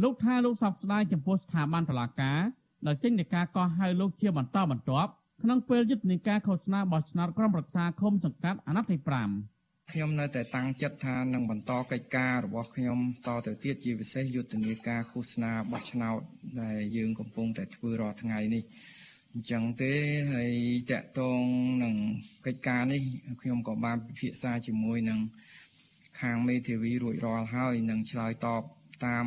[0.03, 2.39] លោកថាលោកសោកស្ដាយចំពោះស្ថាប័នតុលាការ
[2.85, 5.11] ដែលចេញនៃការកោះហៅលោកជាបន្តបន្ទាប់
[5.41, 8.97] ក្នុងពេលយុទ្ធនាការឃោសនាបោះឆ្នោតក្រុមប្រឹក្សាឃុំសង្កាត់អាណត្តិទី
[9.31, 9.54] 5
[9.91, 16.21] ខ្ញុំនៅតែតាំងចិត្តថានឹងបន្តកិច្ចការរបស់ខ្ញុំតទៅទៀតជាពិសេសយុទ្ធនាការឃោសនាបោះឆ្នោត
[16.61, 18.63] ដែលយើងកំពុងតែធ្វើរាល់ថ្ងៃនេះ
[19.33, 19.93] អញ្ចឹងទេ
[20.33, 20.51] ហើយ
[20.91, 21.43] តកតង
[21.83, 21.95] នឹង
[22.45, 23.01] កិច្ចការនេះ
[23.41, 25.19] ខ្ញុំក៏បានពិភាក្សាជាមួយនឹង
[26.21, 28.63] ខាងមេធាវីរួចរាល់ហើយនឹងឆ្លើយតប
[29.05, 29.25] តាម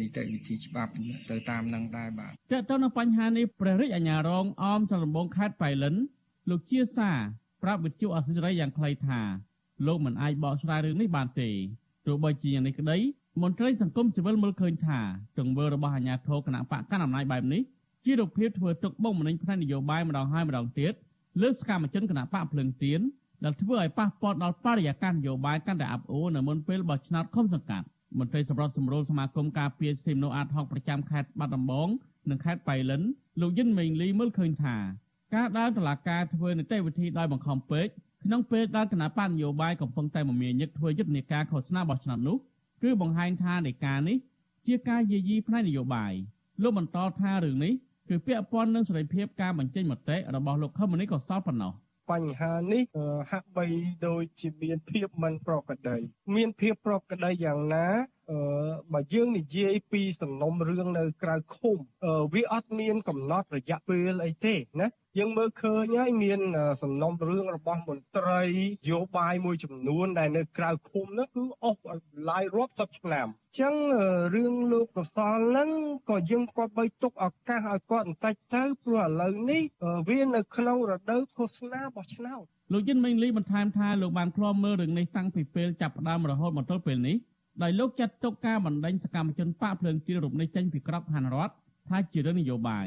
[0.00, 0.92] នីតិវិធីច្បាប់
[1.30, 5.94] ទៅតាមនឹងដែរបាទតើតើនៅបញ្ហានេះព្រះរាជអាជ្ញារងអមចលដំបងខេត្តបៃលិន
[6.50, 7.10] លោកជាសា
[7.62, 9.22] ប្រាប់វិទ្យុអសិរ័យយ៉ាងខ្លីថា
[9.86, 11.48] លោកមិនអាចបកស្រាយរឿងនេះបានទេ
[12.06, 12.98] ទោះបីជាយ៉ាងនេះក្តី
[13.42, 14.98] មន្ត្រីសង្គមស៊ីវិលមើលឃើញថា
[15.38, 17.62] ទង្វើរបស់អាជ្ញាធរគណៈបកកណ្ដាលអំណាចបែបនេះ
[18.04, 20.92] ជារូបភាពធ្វើទុកបុកម្នេញផ្នែកនយោបាយម្ដងហើយម្ដងទៀត
[21.42, 23.00] លើសកម្មជនគណៈបកភ្លឹងទៀន
[23.44, 27.86] ដែលធ្វើឲ្យប៉ះពាល់ដល់បរិយាកាសនយោបាយកាន់តែអាប់អួរនៅមុនពេលបោះឆ្នោតឃុំសង្កាត់
[28.18, 31.88] មន្ត្រីសម្របសម្រួលសមាគមការពារសិទ្ធិមនុស្សអាត60ប្រចាំខេត្តបាត់ដំបង
[32.30, 33.02] និងខេត្តបៃលិន
[33.40, 34.76] លោកយិនមេងលីមើលឃើញថា
[35.34, 37.86] ការដើរតឡាការធ្វើនីតិវិធីដោយបង្ខំពេក
[38.26, 42.36] ក្នុងពេលដែលគណៈបកនយោបាយកំពុងតែមមាញឹកធ្វើយុទ្ធនាការឃោសនាបោះឆ្នោតនោះ
[42.82, 44.16] គឺបង្ហាញថានៃការនេះ
[44.66, 46.12] ជាការយាយីផ្នែកនយោបាយ
[46.62, 47.72] លោកបន្តថារឿងនេះ
[48.08, 51.72] គឺពាក់ព័ន្ធនឹងសេរីភាពការបញ្ចេញមតិរបស់លោកខមនីកសលប៉ុណ្ណោះ
[52.10, 52.82] បញ្ហានេះ
[53.30, 53.66] ហាក់បី
[54.06, 55.96] ដូចជាមានភាពមិនប្រក្រតី
[56.34, 57.86] មានភាពប្រក្រតីយ៉ាងណា
[58.30, 58.38] អឺ
[58.92, 61.76] បើយើងនិយាយពីសំណុំរឿងនៅក្រៅឃុំ
[62.34, 66.40] វាអត់មានកំណត់រយៈពេលអីទេណា យើងមើលឃើញហើយមាន
[66.82, 68.42] សំណុំរឿងរបស់មន្ត្រី
[68.90, 71.82] យោបាយមួយចំនួនដែលនៅក្រៅឃុំនោះគឺអស់
[72.28, 73.74] ឡាយរាប់សិបឆ្នាំអញ្ចឹង
[74.34, 75.68] រឿងលោកកសលហ្នឹង
[76.10, 79.62] ក៏យើងក៏បីទុកឱកាសឲ្យគាត់បន្តិចទៅព្រោះឥឡូវនេះ
[80.08, 87.16] វានៅក្នុងរដូវឃោសនាបោះឆ្នោតលោកយិនមេងលីបន្ថែមថាលោកបានឃ្លាំមើលរឿងនេះតាំងពីពេលចាប់ផ្ដើមរហូតមកទល់ពេលនេះ
[87.62, 91.54] ដោយលោកចាត់ទុកការបណ្ដេញសកម្មជនបកភ្លើងទៀនរូបនេះចេញពីក្របខ័ណ្ឌរដ្ឋ
[91.88, 92.86] ថាជារឿងនយោបាយ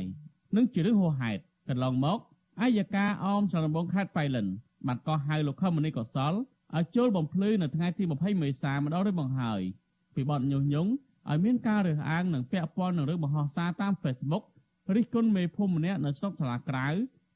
[0.55, 2.19] និងជារឿងហួសហេតុ កន្លងមក
[2.61, 4.47] អាយកាអមចលនបងខេត្តបៃលិន
[4.87, 6.33] បានកោះហៅលោកខមនីកុសល
[6.75, 9.61] ឲ្យចូលបំភ្លឺនៅថ្ងៃទី20មេសាម្ដងរួចមកហើយ
[10.15, 10.91] ពីបទញុះញង់
[11.29, 14.43] ឲ្យមានការរើសអើងនិងពាក់ព័ន្ធនឹងរឿងបង្ហោះសារតាម Facebook
[14.95, 16.87] រិះគន់មេភូមិម្នាក់នៅស្រុកសាលាក្រៅ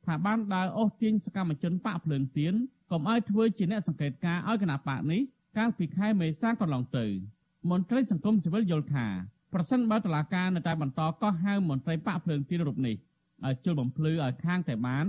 [0.06, 2.54] ថាបានដើរអូសទាញសកម្មជនបកភ្លើងទៀន
[2.92, 5.22] កុំឲ្យធ្វើជាអ្នកសង្កេតការឲ្យគណៈបកនេះ
[5.58, 7.06] កាលពីខែមេសាកន្លងទៅ
[7.70, 9.08] មន្ត្រីសង្គមស៊ីវិលយល់ថា
[9.54, 12.96] ប្រសិនបើតុលាការនៅតែបន្តកោះហៅមន្ត្រីបកភ្លើងទៀនរូបនេះ
[13.48, 15.06] ឲ្យជលបំភ្លឺឲ្យខាងតែបាន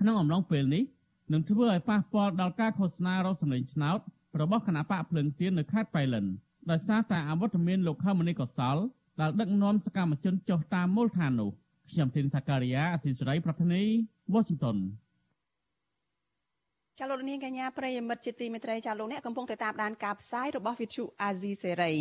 [0.00, 0.84] ក្នុងអំឡុងពេលនេះ
[1.32, 3.98] នឹងធ្វើឲ្យប៉ះពាល់ដល់ការឃោសនារោគសម្លេងឆ្នោត
[4.40, 6.26] របស់គណៈបកភ្លើងទៀននៅខេត្តបៃលិន
[6.70, 8.76] ដោយសារតែអវត្តមានលោកខមនីកុសល
[9.20, 11.50] ដែលដឹកនាំសកម្មជនចុះតាមមូលដ្ឋាននោះ
[11.90, 13.82] ខ្ញុំធីនសាការីយ៉ាអសិសរីប្រធានី
[14.32, 14.76] វ៉ាស៊ីនតោន
[16.98, 21.92] ចាលោកនាងកញ្ញាប្រិយមិត្តជាទីមេត្រីចាលោកអ្នកកំពុងតែតាមដានការផ្សាយរបស់វិទ្យុអាស៊ីសេរី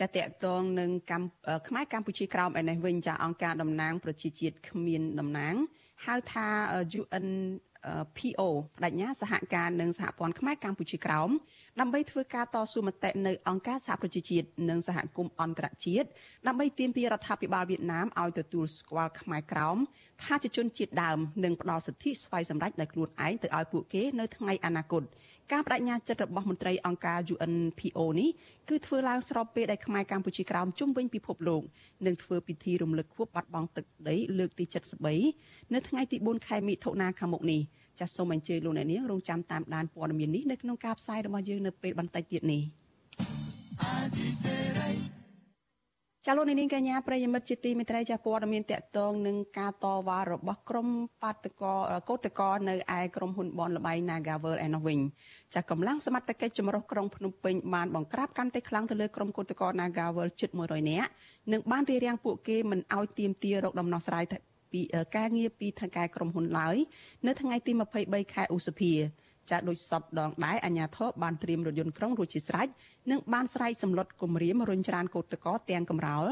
[0.00, 5.54] ចាតកតងនឹងកម្ពុជាខ្មែរកម្ពុជាក្រោមឯនេះវិញចាអង្គការតំណាងប្រជាជាតិគ្មានតំណាង
[6.06, 6.48] ហៅថា
[7.00, 7.28] UN
[8.16, 8.40] PO
[8.76, 11.30] បដិញ្ញាសហការនឹងសហព័ន្ធខ្មែរកម្ពុជាក្រោម
[11.80, 16.08] ដើម្បីធ្វើការតស៊ូមតិនៅអង្គការសហប្រជាជាតិនិងសហគមន៍អន្តរជាតិ
[16.46, 19.76] ដើម្បីទាមទាររដ្ឋាភិបាលវៀតណាមឲ្យទទួលស្គាល់ខ្មែរក្រោម
[20.24, 25.02] ថាជាជនជាតិដើមនិងផ្ដល់សិទ្ធិស្វ័យសម្រេចដោយខ្លួនឯងទៅឲ្យពួកគេនៅថ្ងៃអនាគត
[25.52, 28.30] ការបដិញ្ញាចិត្តរបស់មន្ត្រីអង្គការ UNPO នេះ
[28.68, 31.62] គឺធ្វើឡើងស្របពេលដែលខ្មែរកម្ពុជាក្រោមជុំវិញពិភពលោក
[32.06, 34.64] នឹងធ្វើពិធីរំលឹកខួបបាត់បង់ទឹកដីលើកទី
[35.18, 37.60] 73នៅថ្ងៃទី4ខែមិថុនាខាងមុខនេះ
[37.98, 42.62] ចាសសូមអញ្ជើញលោកអ្នកនាងរងចាំតាមដានព័ត៌មាននេះនៅក្នុងការផ្សាយរបស់យើងនៅពេលបន្តិចទៀតនេះ
[46.26, 50.88] ចាលោកនាងកញ្ញាប្រិយមិត្តជាទីមេត្រីចាព័ត៌មានតកតងនឹងការតវ៉ារបស់ក្រុម
[51.22, 51.74] បាតកោ
[52.08, 54.98] កោតកោនៅឯក្រុមហ៊ុនបនលបៃ Nagavel ឯនោះវិញ
[55.54, 61.08] ចាកម្លាំងសមត្ថកិច្ចចម្រុះក្រុងភ្នំពេញបានបង្ក្រាបកាន់តែខ្លាំងទៅលើក្រុមកោតកោ Nagavel ជិត100នាក់
[61.52, 64.24] និងបានរារាំងពួកគេមិនឲ្យទៀមទារកដំណោះស្រាយ
[64.72, 64.82] ពី
[65.16, 66.76] ការងារពីថៅកែក្រុមហ៊ុនឡើយ
[67.26, 68.92] នៅថ្ងៃទី23ខែឧសភា
[69.50, 72.68] ចាដូចសពដងដែរអាញាធរបានត្រៀមរថយន្តក្រុងរួចជាស្រេច
[73.10, 76.26] និងបានស្រែកសម្លុតគម្រាមរុញច្រានកោតកោទាំងកំរោល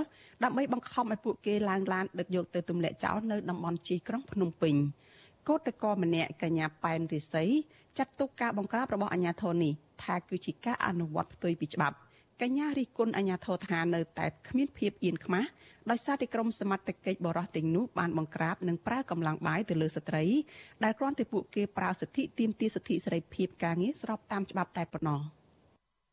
[0.45, 4.75] ដើម្បីបង្ខំឲ្យពួកគេឡើងឡានដឹកយកទៅទម្លាក់ចោលនៅតំបន់ជិះក្រុងភ្នំពេញ
[5.49, 7.49] កោតកោម្នាក់កញ្ញាប៉ែនរិស័យ
[7.99, 11.97] ចាត់ទុកការបង្ក្រាបរបស់អាញាធរនេះថាគឺជាការអនុវត្តផ្ទុយពីច្បាប់
[12.43, 15.49] កញ្ញារិះគន់អាញាធរថានៅតែគ្មានភាពអៀនខ្មាស់
[15.91, 20.25] ដោយសារតែក្រុមសមត្ថកិច្ចបរោះទាំងនោះបានបង្ក្រាបនិងប្រើកម្លាំងបាយទៅលើស្ត្រី
[20.85, 25.21] ដែលគ្រាន់តែពួកគេប្រើសិទ្ធិទាមទារសិទ្ធិសេរីភាពការងារស្របតាមច្បាប់តែប៉ុណ្ណោះ។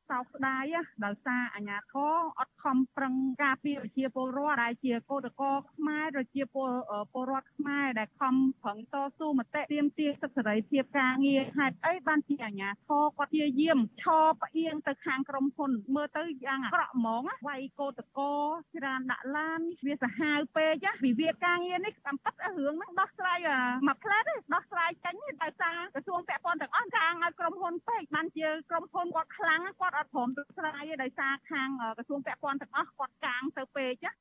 [0.10, 0.64] សោកស្ដាយ
[1.06, 3.14] ដោយសារអាញាធរអត់ខំប្រឹង
[3.44, 6.72] ការពារប្រជាពលរដ្ឋដែលជាកោតកោខ្មែរប្រជាពល
[7.14, 18.34] ពលរដ្ឋខ្មែរដែលខំប្រឹងតស៊ូមតិទាមទារសិទ្ធិសេរីភាពការងារហេតុអីបានជាអាញាធរគាត់ជាយាមឈរផ្អៀងទៅខាងក្រុមហ៊ុនមើលទៅយ៉ាងអាក្រក់ហ្មងវាយកោតកោ
[18.78, 23.40] ច្រើនដាក់ឡានវាសាហាវពេកវិវាទការងារនេះតាមពិតរឿងហ្នឹងដោះស្រាយ
[23.88, 34.12] មួយផ្លែតដោះស្រាយចេញដោយសារក្រសួងពាក់ព័ន្ធទាំងអស់កាងឲ្យក្រុមហ៊ុនពេកបានជាក្រុមហ៊ុនគាត់ខ្លាំងគាត់អត់ព្រមទៅស្រាយដោយសារខាងក្រសួងពាក់ព័ន្ធទាំងអស់គាត់កាងទៅពេកណា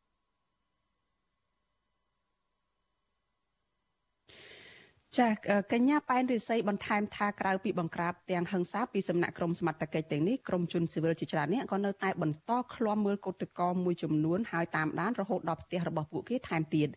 [5.20, 5.28] ចា
[5.72, 16.88] កញ្ញាប៉ែនរិស័យបន្ថែមថាក្រៅពីបង្ក្រាបទាំងហិង្សាពីសំណាក់ក្រមសមត្ថកិច្ចទាំងនេះក្រមជនស៊ីវិលជាច្រើននេះក៏នៅតែបន្តឃ្លាំមើលកុតកោមួយចំនួនហើយតាមដានរហូតដល់ផ្ទះរបស់ពួកគេថែមទៀត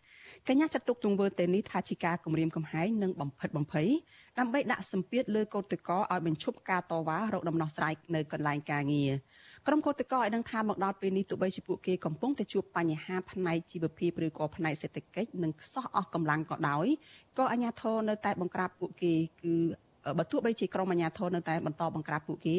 [0.48, 3.88] កញ្ញាចាត់ទុកទង្វើទាំងនេះថាជាការគំរាមកំហែងនិងបំផិតបំភ័យ
[4.38, 9.12] ដើម្បីដាក់សម្ពាធលើកោតក្រឲ្យបញ្ឈប់ការតវ៉ារកដំណោះស្រាយនៅកន្លែងការងារ
[9.66, 16.86] ក្រុមកោតក្រឲ្យដឹងថាមកដល់ពេលនេះទោះបីជាពួកគេកំពុងតែជួបបញ្ហាផ្នែកជីវភាពឬក៏ផ្នែកសេដ្ឋកិច្ចនិងខ្សោះអស់កម្លាំងក៏ដោយ
[17.38, 19.54] ក៏អាជ្ញាធរនៅតែបង្ក្រាបពួកគេគឺ
[20.18, 22.58] បើទោះបីជាក្រុមអាជ្ញាធរនៅតែបន្តបង្ក្រាបពួកគេ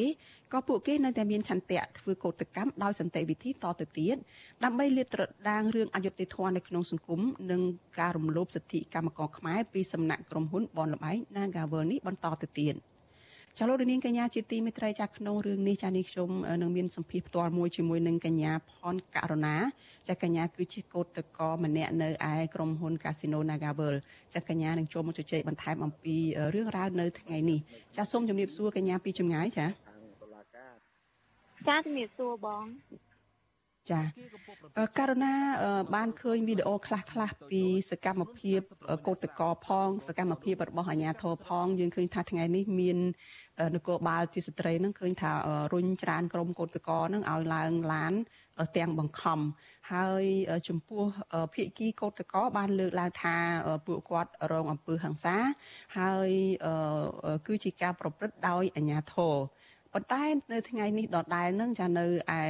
[0.53, 4.15] ក៏ពួកគេនៅតែមានឆន្ទៈធ្វើកោតកម្មដោយសន្តិវិធីតទៅទៀត
[4.63, 7.61] ដើម្បីលាតត្រដាងរឿងអយុត្តិធម៌នៅក្នុងសង្គមនិង
[7.99, 12.75] ការរំលោភសិទ្ធិកម្មករខ្មែរពីសំណាក់ក្រុមហ៊ុនបនលបែង Nagavel នេះបន្តទៅទៀត
[13.57, 16.29] ចាលោករនាងកញ្ញាជាទីមេត្រីចាក្នុងរឿងនេះចានេះខ្ញុំ
[16.61, 19.57] នឹងមានសម្ភារផ្ទាល់មួយជាមួយនឹងកញ្ញាផនករណា
[20.07, 23.95] ចាកញ្ញាគឺជាកោតតកម្នាក់នៅឯក្រុមហ៊ុន Casino Nagavel
[24.33, 26.15] ចាកញ្ញានឹងចូលមកជជែកបន្ថែមអំពី
[26.53, 27.59] រឿងរ៉ាវនៅថ្ងៃនេះ
[27.95, 29.67] ចាសូមជម្រាបសួរកញ្ញាពីចម្ងាយចា
[31.67, 32.63] ចាជំរាបសួរបង
[33.91, 34.01] ចា
[34.97, 35.33] ករណា
[35.95, 38.59] បានឃើញវីដេអូខ្លះខ្លះពីសកម្មភាព
[39.07, 42.97] កោតកោផង សកម្មភាពរបស់អាជ្ញាធរផងយើងឃើញថាថ្ងៃនេះមាន
[43.75, 45.31] នគរបាលជាស្ត្រីនឹងឃើញថា
[45.73, 48.13] រុញច្រានក្រុមកោតកោនឹងឲ្យឡើងឡាន
[48.77, 49.39] ទាំងបង្ខំ
[49.93, 50.23] ហើយ
[50.67, 51.03] ចំពោះ
[51.53, 53.35] ភៀកគីកោតកោបានលើកឡើងថា
[53.87, 55.35] ពួកគាត់រងអំពើហិង្សា
[55.99, 56.29] ហើយ
[57.47, 59.35] គឺជាការប្រព្រឹត្តដោយអាជ្ញាធរ
[59.93, 60.23] ប៉ុន្តែ
[60.53, 62.05] នៅថ្ងៃនេះដដែលនឹងចានៅ
[62.39, 62.41] ឯ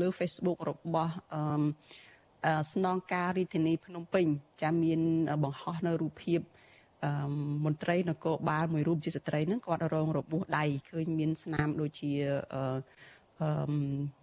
[0.00, 1.14] លើ Facebook របស់
[2.72, 4.26] ស្នងការរាជធានីភ្នំពេញ
[4.62, 5.00] ចាមាន
[5.44, 6.40] បង្ហោះនៅរូបភាព
[7.64, 12.12] មន្ត្រីនគរបាលមួយរូបជាស្ត្រីហ្នឹងគាត់រងរបួសដៃឃើញមានស្នាមដូចជា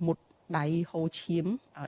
[0.07, 0.17] មុត
[0.59, 1.45] ដៃហូរឈាម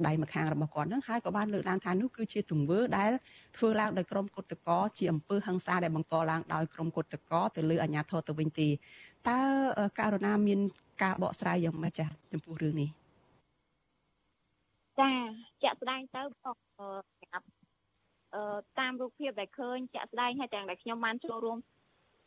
[0.08, 3.12] ដៃម្ខាងរបស់គាត់ហ្នឹងហើយក៏បានលើកឡើងថានោះគឺជាទង្វើដែល
[3.58, 8.68] ធ្វើឡើងដោយក្រុមគុតកោជាអំពើហិង្សាដែលបង្កឡើងដោយក្រុមគុតកោទៅលើអាជ្ញាធរទៅវិញទេ
[9.28, 9.42] តើ
[10.00, 10.60] ករណីមាន
[11.04, 12.90] ការបកស្រាយយ៉ាងម៉េចចាចំពោះរឿងនេះ
[15.00, 15.10] ចា
[15.64, 17.48] ជាក់ស្ដែងទៅបងប្រាប់
[18.36, 18.44] អឺ
[18.80, 21.58] តាមរូបភាពដែលឃើញជាក់ស្ដែងហើយទាំងដែលខ្ញុំបានចូលរួម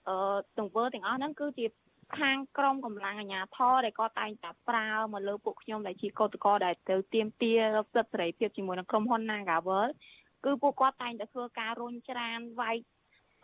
[0.08, 0.16] អឺ
[0.58, 1.66] ទង្វើទាំងអស់ហ្នឹងគឺជា
[2.18, 7.52] ខាងក្រមកម្លាំងអាជ្ញាធរដែលគាត់តែងតែប្រើមកលើពួកខ្ញុំដែលជាកោតក្រដែលទៅទៀមទា
[7.94, 9.88] សិទ្ធិសេរីភាពជាមួយនឹងក្រុមហ៊ុន Nagavel
[10.44, 12.76] គឺពួកគាត់តែងតែធ្វើការរុញច្រានវាយ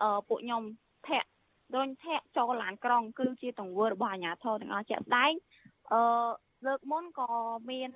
[0.02, 0.62] អឺពួកខ្ញុំ
[1.08, 1.28] ធាក់
[1.74, 5.32] រុញធាក់ចូលឡានក្រុង គឺជាទង្វើរបស់អាជ្ញាធរទាំងអស់ជាក់ស្ដែង
[5.92, 6.00] អឺ
[6.66, 7.28] លើកមុនក៏
[7.70, 7.90] មាន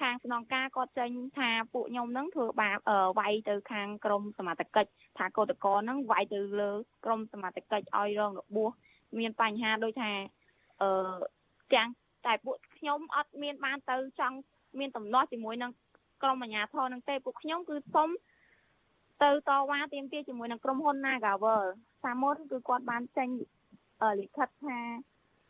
[0.00, 2.78] ខាងស្នងការគាត់ចេញថាពួកខ្ញុំនឹងធ្វើបាប
[3.18, 6.70] វាយទៅខាងក្រមសមត្ថកិច្ចថាកោតក្រនឹងវាយទៅលើ
[7.04, 8.70] ក្រមសមត្ថកិច្ចឲ្យរងរបួស
[9.18, 10.10] មានបញ្ហាដូចថា
[10.82, 10.90] អឺ
[11.74, 11.88] ទាំង
[12.26, 14.36] តែពួកខ្ញុំអត់មានបានទៅចង់
[14.78, 15.72] មានដំណោះជាមួយនឹង
[16.22, 18.08] ក្រមអាជ្ញាធរនឹងទេពួកខ្ញុំគឺសុំ
[19.22, 21.64] ទៅតវ៉ាទាមទារជាមួយនឹងក្រុមហ៊ុន Nagavel
[22.04, 23.28] សាមុនគឺគាត់បានចេញ
[24.20, 24.78] លិខិតថា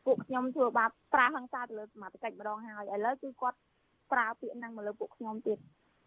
[0.05, 3.59] ពួកខ្ញុំធ្វើបាបប្រើហិង្សាទៅលើសមាជិកម្ដងហើយឥឡូវគឺគាត់
[4.13, 5.59] ប្រើពាក្យហ្នឹងមកលើពួកខ្ញុំទៀត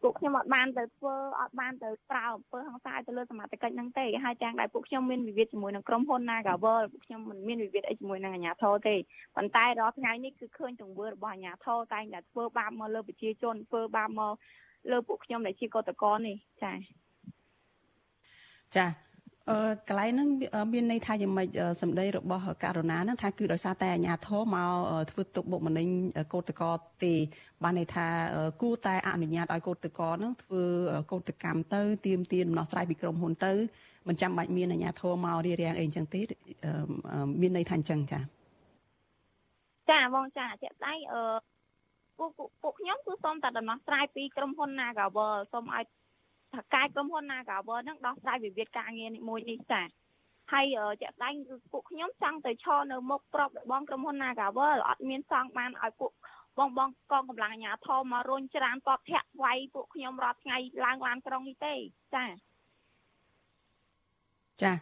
[0.02, 8.96] ពួកខ្ញុំអត់បានទៅធ្វើអត់បានទៅប្រើអំពើហិង្សាទៅលើសមាជិកហ្នឹងទេហើយទាំងដែលពួកខ្ញុំមានវិវាទជាមួយនឹងក្រុមហ៊ុន Nagavel ពួកខ្ញុំមិនមានវិវាទអីជាមួយនឹងអាជ្ញាធរទេ
[9.36, 14.34] ប៉ុន្តែរាល់ថ្ងៃនេះគឺឃើញទង្វើរបស់អាជ្ញាធរតែងតែធ្វើបាបមកលើប្រជាជនធ្វើបាបមក
[14.92, 16.74] លើពួកខ្ញុំដែលជាកតកនេះចា
[18.76, 18.86] ចា
[19.50, 19.58] អឺ
[19.90, 20.30] កន្លែងហ្នឹង
[20.74, 21.50] មានន័យថាយ៉ាងម៉េច
[21.82, 24.72] សម្ដីរបស់ករណាហ្នឹងថាគឺដោយសារតែអាញាធរមក
[25.12, 25.88] ធ្វើទុកបុកម្នេញ
[26.34, 26.72] កោតកោ
[27.04, 27.14] ទេ
[27.64, 28.08] បានន័យថា
[28.62, 30.64] គួរតែអនុញ្ញាតឲ្យកោតកោហ្នឹងធ្វើ
[31.12, 33.54] កោតកម្មទៅទៀមទាដំណោះស្រាយពីក្រុមហ៊ុនទៅ
[34.08, 36.22] មិនចាំបាច់មានអាញាធរមករៀបរៀងអីអញ្ចឹងទេ
[37.42, 38.20] មានន័យថាអញ្ចឹងចា
[39.90, 41.22] ចាបងចាជាក់ស្ដែងអឺ
[42.18, 45.86] ពួកពួកខ្ញុំគឺសូមតែដំណោះស្រាយពីក្រុមហ៊ុន Nagavel សូមឲ្យ
[46.54, 49.82] ថាកាយក្រុមហ៊ុន Nagavel នឹងដោះស្រាយវិវាទការងារមួយនេះចា
[50.54, 50.66] ហើយ
[51.02, 56.12] ជាក់ស្ដែងគឺពួកខ្ញុំចង់ទៅឈរនៅមុខប្របរបស់ក្រុមហ៊ុន Nagavel អត់មានសងបានឲ្យពួក
[56.60, 61.74] បងបងកងកម្លាំងអាជ្ញាធរមករុញច្រានតបធាក់វាយពួកខ្ញុំរាល់ថ្ងៃឡើងឡានក្រុងនេះទេ
[62.16, 62.26] ចា
[64.64, 64.74] ចា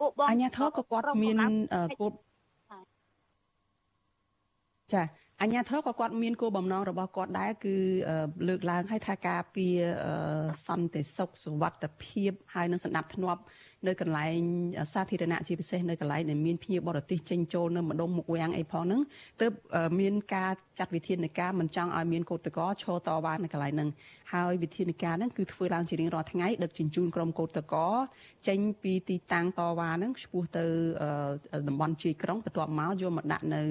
[0.00, 1.36] ពួកបងអាជ្ញាធរក៏គាត់មាន
[2.00, 2.12] គោល
[4.94, 5.02] ចា
[5.42, 7.76] អញ្ញាធិក៏គាត់មានគោលបំណងរបស់គាត់ដែរគឺ
[8.48, 9.66] លើកឡើងឲ្យថាការពី
[10.66, 13.42] សន្តិសុខសុវត្ថិភាពហើយនឹងសណ្ដាប់ធ្នាប់
[13.86, 14.38] នៅកន្លែង
[14.92, 19.00] សាធារណៈជាពិសេសនៅកន្លែងដែលមានភ្ញៀវបរទេសចេញចូលនៅម្ដុំមុខវាំងអីផងហ្នឹង
[19.40, 19.52] ទើប
[20.00, 23.88] មានការចាត់វិធានការមិនចង់ឲ្យមានកោតកោឈរតវ៉ានៅកន្លែងហ្នឹង
[24.32, 27.88] ហើយវិធានការហ្នឹងគឺធ្វើឡើងជារៀងរាល់ថ្ងៃដឹកជញ្ជូនក្រុមកោតកោ
[28.48, 30.64] ចេញពីទីតាំងតវ៉ាហ្នឹងឆ្ពោះទៅ
[31.68, 33.62] តំបន់ជ័យក្រុងបន្ទាប់មកយកមកដាក់នៅ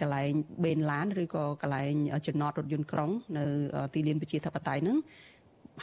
[0.00, 0.32] កន្លែង
[0.64, 1.94] បេនឡានឬក៏កន្លែង
[2.26, 3.44] ចំណតរថយន្តក្រុង នៅ
[3.94, 4.98] ទីលានប្រជាធិបតេយ្យហ្នឹង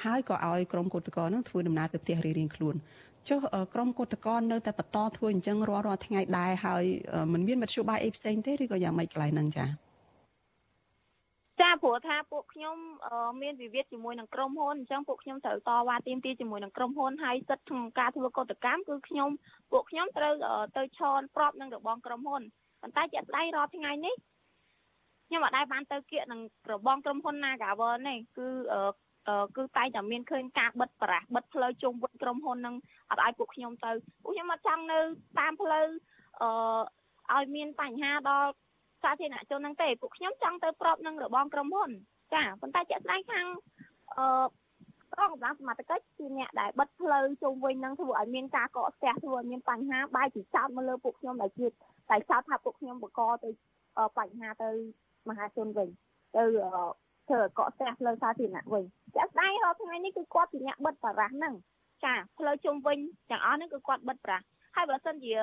[0.04, 2.76] ហើយក៏ឲ្យក្រុមកោតក្រហ្នឹងធ្វើដំណើរទៅផ្ទះរៀងៗខ្លួន
[3.30, 3.40] ចុះ
[3.74, 6.84] ក្រុមកោតក្រនៅតែបន្តធ្វើអញ្ចឹងរាល់រាល់ថ្ងៃដែរហើយ
[7.34, 9.70] มันមានមធ្យោបាយអីផ្សេងទេឬក៏យ៉ាងម៉េចកន្លែងហ្នឹងចា៎
[11.62, 12.78] ចាព្រោះថាពួកខ្ញុំ
[13.42, 19.30] មានវិវាទជាមួយនឹងក្រុមហ៊ុនអញ្ចឹងពួកខ្ញុំត្រូវតវ៉ាទាមទារជាមួយនឹងក្រុមហ៊ុនហើយសិទ្ធិក្នុងការធ្វើកោតកម្មគឺខ្ញុំ
[19.72, 20.34] ពួកខ្ញុំត្រូវ
[20.78, 22.44] ទៅឈរប្របនឹងរបងក្រុមហ៊ុន
[22.88, 24.16] ប៉ុន្តែជាក់ស្ដែងរាល់ថ្ងៃនេះ
[25.28, 28.48] ខ្ញុំអត់ដែលបានទៅគៀកនឹងរបងក្រុមហ៊ុន Nagavel នេះគឺ
[29.58, 32.76] គឺតែងតែមានឃើញការបិទប្រាស់បិទផ្លូវជុំវិញក្រុមហ៊ុននឹង
[33.10, 33.92] អត់ឲ្យពួកខ្ញុំទៅ
[34.24, 35.00] ពួកខ្ញុំអត់ចង់នៅ
[35.40, 35.86] តាមផ្លូវ
[36.42, 38.50] អឺឲ្យមានបញ្ហាដល់
[39.04, 41.90] សាធារណជនហ្នឹងទេពួកខ្ញុំចង់ទៅប្របនឹងរបងក្រុមហ៊ុន
[42.34, 43.46] ចាប៉ុន្តែជាក់ស្ដែងខាង
[44.18, 44.46] អឺ
[45.20, 51.68] កងកម្លាំងសមត្ថកិច្ចជាអ្នកដែលបិទផ្លូវជុំវិញនឹងធ្វើឲ្យមានការកកស្ទះធ្វើឲ្យមានបញ្ហាបែរជាចោតមកលើពួកខ្ញុំដែលជា
[52.10, 53.50] តែចោតថាពួកខ្ញុំបង្កទៅ
[54.18, 54.70] បញ្ហាទៅ
[55.30, 55.90] មហាជនវិញ
[56.38, 56.44] ទៅ
[57.28, 58.84] ធ្វើកកស្ទះផ្លូវសាធារណៈវិញ
[59.16, 61.54] ជាក់ស្ដែងរាល់ថ្ងៃនេះគឺគាត់ជាអ្នកបិទបារះហ្នឹង
[62.04, 62.98] ចាផ្លូវជុំវិញ
[63.32, 64.40] ទាំងអស់ហ្នឹងគឺគាត់បិទបារះ
[64.76, 65.34] ហើយបើសិនជា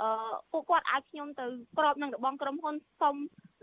[0.00, 1.46] អឺពួកគាត់ឲ្យខ្ញុំទៅ
[1.78, 3.14] ក្របនឹងរបងក្រុមហ៊ុនសុំ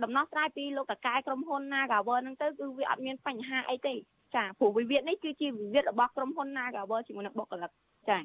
[0.03, 3.93] ដំណោះស្រាយពីលោកតកែក្រុមហ៊ុន Nagawer ហ្នឹងទៅគឺវាអត់មានបញ្ហាអីទេ
[4.35, 7.71] ចាព្រោះវិវាទនេះគឺជាវិវាទរបស់ក្រុមហ៊ុន Nagawer ជាមួយនឹងបុគ្គលិក
[8.09, 8.17] ចា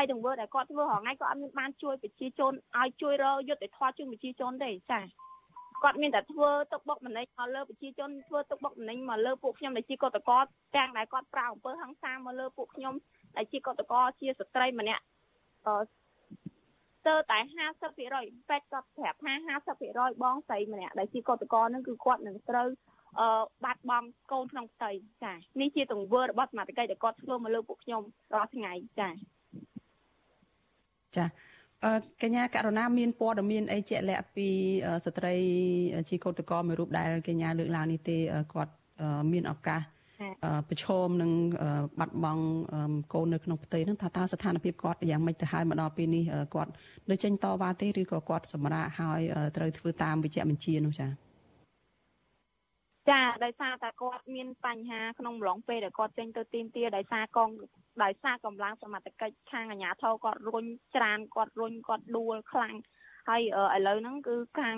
[0.00, 5.00] ហើយទង្វើដែលគាត់ធ្វើរហងៃក៏អត់មានបានជួយប្រជាជនឲ្យជួយរយុទ្ធធម៌ជូនប្រជាជនទេចា
[5.82, 10.44] គាត់មានតែធ្វើទុកបុកម្នេញមកលើប្រជាជនធ្វើទុកបុកម្នេញមកលើពួកខ្ញុំដែលជាកតកត
[10.76, 12.94] ទាំងដែលគាត់ប្រៅអំពើហិង្សាមកលើពួកខ្ញុំ
[13.36, 15.02] ដែលជាកតកតជាស្ត្រីម្នាក់
[15.66, 17.38] អឺស្ទើរតែ
[17.80, 19.32] 50%ពេទ្យគាត់ប្រាប់ថា
[19.78, 22.68] 50%បងស្រីម្នាក់ដែលជាកតកហ្នឹងគឺគាត់នឹងត្រូវ
[23.18, 24.90] អឺបាត់បង់កូនក្នុងផ្ទៃ
[25.22, 28.02] ចានេះជាទង្វើរបស់សមាជិកដែលគាត់ធ្វើមកលើពួកខ្ញុំ
[28.34, 29.08] រាល់ថ្ងៃចា
[31.16, 31.24] ចា
[31.84, 31.92] អឺ
[32.22, 34.48] កញ្ញាករណាមានព័ត៌មានអីជាក់លាក់ពី
[35.06, 35.34] ស្ត្រី
[36.08, 38.16] ជាកោតក្រមួយរូបដែលកញ្ញាលើកឡើងនេះទេ
[38.52, 38.72] គាត់
[39.32, 39.82] មានឱកាស
[40.68, 41.32] ប្រឈមនឹង
[42.00, 42.44] បាត់បង់
[43.12, 46.70] កូននៅក្នុងផ្ទៃហ្នឹងថាតើស្ថានភាពគាត់យ៉ាងម៉េចទៅហើយមកដល់ពេលនេះគាត់
[47.10, 49.20] នៅចេញតវ៉ាទេឬក៏គាត់សម្រាកហើយ
[49.56, 51.10] ត្រូវធ្វើតាមវិជ្ជាបញ្ជានោះចា៎
[53.10, 57.48] ចាដោយសារតែគាត់មានបញ្ហាក្នុងម្លងពេលដែលគាត់ចេញទៅទីមទាដោយសារកង
[58.02, 62.74] ដោយសារកម្លាំងសមត្ថកិច្ចខាងអាជ្ញាធរគាត់រុញច្រានគាត់រុញគាត់ដួលខ្លាំង
[63.28, 63.42] ហើយ
[63.76, 64.76] ឥឡូវហ្នឹងគឺខាង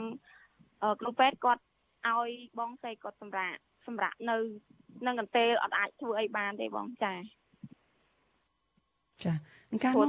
[1.00, 1.62] គ្រូពេទ្យគាត់
[2.08, 4.36] ឲ្យបងស្រីគាត់សម្រាប់សម្រាប់នៅ
[5.06, 7.12] នឹងកន្ទេលអត់អាចធ្វើអីបានទេបងចា
[9.24, 9.34] ចា
[9.84, 10.08] កាលនោះ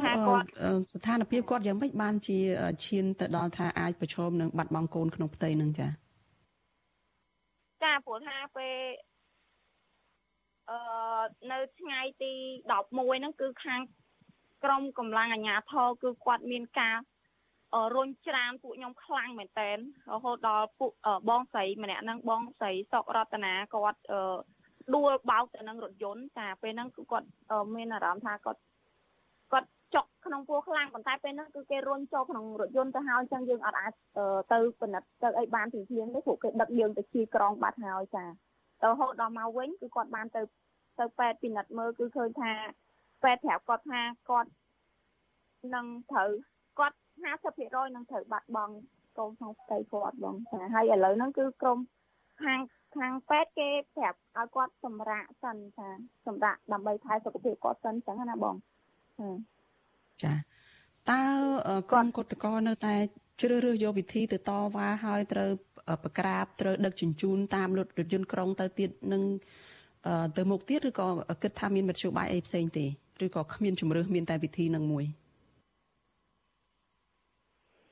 [0.94, 2.38] ស្ថានភាពគាត់យ៉ាងម៉េចបានជា
[2.86, 5.88] ឈានទៅដល់ថាអាចប្រឈមនឹងបាត់បង់កូនក្នុងផ្ទៃនឹងចា
[7.84, 8.76] ចាព្រោះថាពេល
[10.70, 10.80] អឺ
[11.52, 12.34] នៅថ្ងៃទី
[12.72, 13.82] 11ហ្នឹងគឺខាង
[14.64, 16.98] ក្រមកម្លាំងអាជ្ញាធរគឺគាត់មានការ
[17.96, 19.78] រុញច្រានពួកខ្ញុំខ្លាំងមែនតែន
[20.14, 20.92] រហូតដល់ពួក
[21.30, 24.00] បងស្រីម្នាក់ហ្នឹងបងស្រីសុករតនាគាត់
[24.96, 27.28] ដួលបោកទៅនឹងរថយន្តចាពេលហ្នឹងគឺគាត់
[27.76, 28.60] មានអារម្មណ៍ថាគាត់
[29.52, 33.94] គាត់ចុកក្នុងពោះខ្លាំងប៉ុន្តែពេលហ្នឹងគឺគេរុញចូលក្នុងរថយន្តទៅហើយអញ្ចឹងយើងអត់អាច
[34.54, 38.26] ទៅពិនិត្យទៅអីបានពីជាងទេព្រោះគេដឹកយើងទៅជាក្រងបាត់ហើយចា
[38.82, 40.42] ទៅរហូតដល់មកវិញគឺគាត់បានទៅ
[41.00, 42.52] ទៅពេទ្យពិនិត្យមើលគឺឃើញថា
[43.24, 44.50] ពេទ្យប្រាប់គាត់ថាគាត់
[45.76, 46.30] នឹងត្រូវ
[46.80, 46.98] គាត់
[47.46, 48.76] 50%នឹងត្រូវបាត់បង់
[49.18, 51.78] កូនក្នុងផ្ទៃគាត់បងចាហើយឥឡូវហ្នឹងគឺក្រុម
[52.44, 52.60] ខាង
[52.98, 55.88] ខាងពេទ្យគេប្រាប់ឲ្យគាត់សម្រាកសិនចា
[56.28, 58.56] សម្រាកដើម្បីថែសុខភាពគាត់សិនចឹងណាបង
[60.24, 60.34] ចា
[61.12, 61.22] តើ
[61.92, 62.96] ក្រុមគុតកោនៅតែ
[63.42, 65.52] ជ្រើសរើសយកវិធីទៅតវ៉ាហើយត្រូវ
[66.04, 69.24] ប្រក្រាបត្រូវដឹកជញ្ជូនតាមរថយន្តក្រុងទៅទៀតនឹង
[70.38, 71.08] ទៅមុខទៀតឬក៏
[71.42, 72.86] គិតថាមានមធ្យោបាយអីផ្សេងទេ
[73.26, 75.06] ឬក៏គ្មានជំរឿសមានតែវិធីនឹងមួយ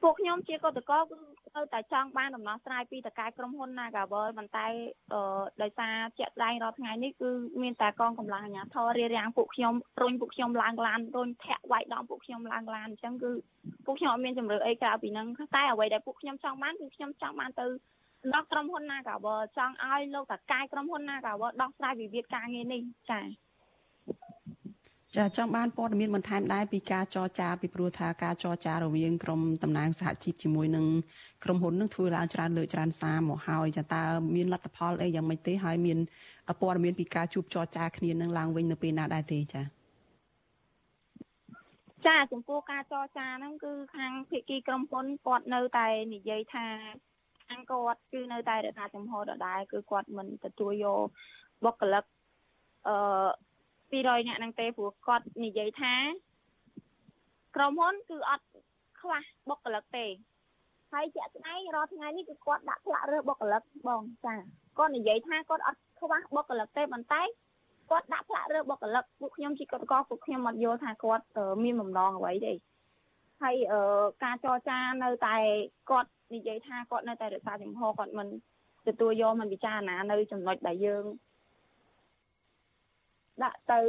[0.01, 1.17] ពួកខ្ញុំជាកតកគឺ
[1.55, 4.65] នៅតែចង់បានដំណោះស្រាយពីតកែក្រុមហ៊ុន Nagavel ប៉ុន្តែ
[5.13, 7.29] អឺដោយសារជាក់ស្ដែងរាល់ថ្ងៃនេះគឺ
[7.61, 13.31] មានតែកងកម្លាំងអាជ្ញាធររារាំងពួកខ្ញុំរុញពួកខ្ញុំឡើងឡានរុញធាក់វាយដំពួកខ្ញុំឡើងឡានអញ្ចឹងគឺ
[13.85, 17.65] ពួកខ្ញុំអត់មានជំរឿអីក្រៅពីហ្នឹងតែអ្វីដែលពួកខ្ញុំចង់បានគឺខ្ញុំចង់បានទៅ
[18.33, 23.25] ដល់ក្រុមហ៊ុន Nagavel ចង់ឲ្យលោកតកែក្រុមហ៊ុន Nagavel ដោះស្រាយវិវាទការងារនេះចា៎
[25.17, 30.85] ចាចង់បានព័ត៌មានបន្ថែមដែរពីការចរចាពីព្រោះថាការចរចារវាងក្រុមតំណាងសហជីពជាមួយនឹង
[31.43, 34.03] ក្រុមហ៊ុននឹងធ្វើឡើងច្រើនលើកច្រើនសារមកហើយចាតើ
[34.35, 35.97] មានលទ្ធផលអីយ៉ាងម៉េចទេហើយមាន
[36.61, 39.61] ព័ត៌មានពីការជួបចរចាគ្នានឹងឡើងវិញនៅពេលណាដែរទេចា
[42.07, 46.65] ចាចំពោះការចរចាហ្នឹងគឺខាងភាគីក្រុមហ៊ុនគាត់នៅតែនិយាយថា
[47.47, 51.01] ខាងគាត់គឺនៅតែរក្សាចំហដដែលគឺគាត់មិនទទួលយក
[51.63, 52.03] បុគ្គលិក
[52.87, 52.95] អឺ
[53.91, 55.95] 200នាក់ហ្នឹងទេព្រោះគាត់និយាយថា
[57.55, 58.45] ក្រុមហ៊ុនគឺអត់
[58.99, 60.05] ខ្វះបុគ្គលិកទេ
[60.91, 64.33] ហើយជាក់ស្ដែងរាល់ថ្ងៃនេះគឺគាត់ដាក់ផ្លាករើសបុគ្គលិកបងចា
[64.77, 67.21] គាត់និយាយថាគាត់អត់ខ្វះបុគ្គលិកទេប៉ុន្តែ
[67.89, 71.23] គាត់ដាក់ផ្លាករើសបុគ្គលិកពួកខ្ញុំជាគាត់ក៏ពួកខ្ញុំអត់យល់ថាគាត់
[71.63, 72.53] មានបំណងអ្វីទេ
[73.43, 73.55] ហើយ
[74.23, 75.35] ការចរចានៅតែ
[75.89, 78.27] គាត់និយាយថាគាត់នៅតែរក្សាចំហគាត់មិន
[78.87, 81.03] ទទួលយកមិនពិចារណានៅចំណុចដែលយើង
[83.43, 83.81] ដាក់ទៅ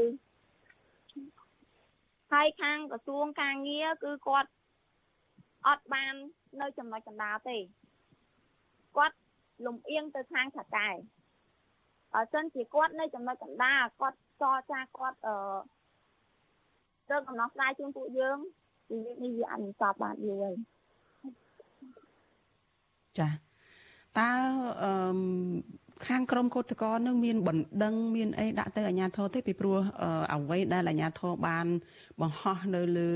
[2.33, 4.51] ហើយខាងក្រសួងការងារគឺគាត់
[5.67, 6.15] អត់បាន
[6.61, 7.59] នៅចំណុចកណ្ដាលទេ
[8.97, 9.17] គាត់
[9.67, 10.89] លំអៀងទៅខាងថកែ
[12.15, 15.37] បើសិនជាគាត់នៅចំណុចកណ្ដាលគាត់ចរចាគាត់អឺ
[17.11, 18.39] ទៅកំណត់ស្រាយជូនពួកយើង
[18.89, 20.57] ពីនេះវាអនុសពបានយូរហើយ
[23.19, 23.29] ចា
[24.19, 24.31] តើ
[24.83, 24.93] អឺ
[26.07, 29.79] ខាងក្រមកោតក្រនឹងមានបណ្ដឹងមានអីដាក់ទៅអាជ្ញាធរទេពីព្រោះ
[30.35, 31.67] អ្វីដែលអាជ្ញាធរបាន
[32.21, 33.11] បង្ហោះនៅលើ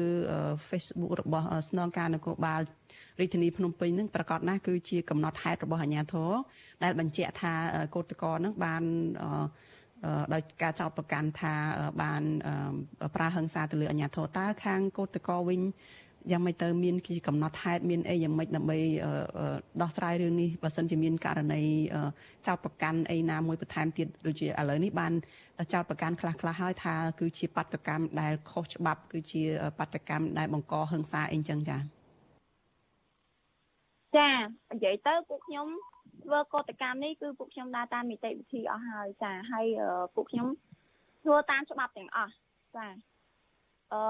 [0.69, 2.61] Facebook របស់ស្នងការនគរបាល
[3.21, 6.31] រាជធានីភ្នំពេញនឹងប្រកាសណាស់គឺជាកំណត់ហេតុរបស់អាជ្ញាធរ
[6.85, 7.55] ដែលបញ្ជាក់ថា
[7.95, 8.83] កោតក្រនឹងបាន
[10.35, 11.55] ដោយការចោទប្រកាន់ថា
[12.03, 12.23] បាន
[13.15, 15.61] ប្រើហិង្សាទៅលើអាជ្ញាធរតើខាងកោតក្រវិញ
[16.31, 18.79] យ៉ាងម៉េចទៅមានជាកំណត់ហេតុមានអីយ៉ាងម៉េចដើម្បី
[19.83, 21.63] ដោះស្រាយរឿងនេះបើសិនជាមានករណី
[22.47, 25.13] ចោតប្រកាន់អីណាមួយបន្ថែមទៀតដូចជាឥឡូវនេះបាន
[25.73, 29.43] ចោតប្រកាន់ខ្លះខ្លះហើយថាគឺជាបាតកម្មដែលខុសច្បាប់ គឺជា
[29.79, 31.81] បាតកម្មដែលបង្កហិង្សាអីចឹងចា៎
[34.17, 34.31] ចា
[34.73, 35.67] និយាយទៅពួកខ្ញុំ
[36.25, 39.67] ធ្វើកតកម្មនេះគឺពួកខ្ញុំដើរតាមនីតិវិធីអស់ហើយចាហើយ
[40.15, 40.49] ពួកខ្ញុំ
[41.23, 42.33] ធ្វើតាមច្បាប់ទាំងអស់
[42.77, 42.87] ចា
[43.93, 44.01] អឺ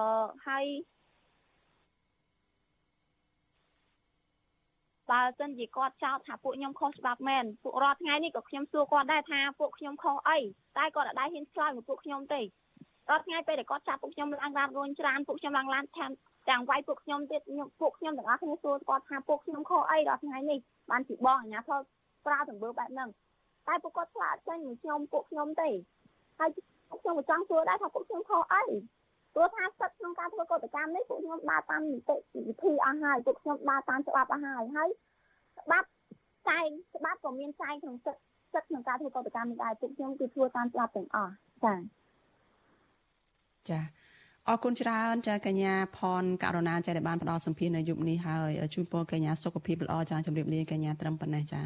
[0.47, 0.64] ហើយ
[5.11, 10.39] បើសិនជាគាត់ចោទថាពួកខ្ញុំខុសច្បាប់មែនពួករាល់ថ្ងៃនេះក៏ខ្ញុំសួរគាត់ដែរថាពួកខ្ញុំខុសអី
[10.79, 12.41] តែគាត់អត់ដែរហ៊ានឆ្លើយមកពួកខ្ញុំទេ
[13.11, 16.11] រាល់ថ្ងៃពេលដែលគាត់ចាប់ពួកខ្ញុំឡើងឡានរួញច្រានពួកខ្ញុំឡើងឡានតាម
[16.49, 17.43] ទាំងវាយពួកខ្ញុំទៀត
[17.81, 20.59] ពួកខ្ញុំទាំងអស់គ្នាសួរគាត់ថាពួកខ្ញុំខុសអីដល់ថ្ងៃនេះ
[20.91, 21.81] បានជាបងអាញាធរ
[22.27, 23.09] ប្រើទាំងបើបែបហ្នឹង
[23.67, 25.69] តែពួកគាត់ឆ្លាតចេញនឹងខ្ញុំពួកខ្ញុំទេ
[26.39, 26.51] ហើយ
[26.91, 28.63] ពួកខ្ញុំក៏ចង់សួរដែរថាពួកខ្ញុំខុសអី
[29.37, 32.16] ព្រោះថាសិទ្ធិក្នុងការធ្វើកតកម្មនេះពួកខ្ញុំដើរតាមនីតិ
[32.49, 34.89] វិធីអស់ហើយពួកខ្ញុំដើរតាមច្បាប់អស់ហើយហើយ
[35.61, 35.89] ច្បាប់
[36.49, 38.22] ចែងច្បាប់ក៏មានចែងក្នុងសិទ្ធិ
[38.55, 41.32] សិទ្ធិក្នុងការធ្វើកតកម្មនេះដែរពួកខ្ញុំគឺធ្វើតាមច្បាប់ទាំងអស់
[41.64, 41.78] ចា៎
[43.68, 43.80] ចា
[44.49, 51.62] អរគុណច្រើនចាកញ្ញាផនករណាចាដែលបានផ្ដល់សម្ភារនៅយប់នេះហើយជូនពរកញ្ញាសុខភាពល្អចាជម្រាបលាកញ្ញាត្រឹមប៉ុណ្ណេះចា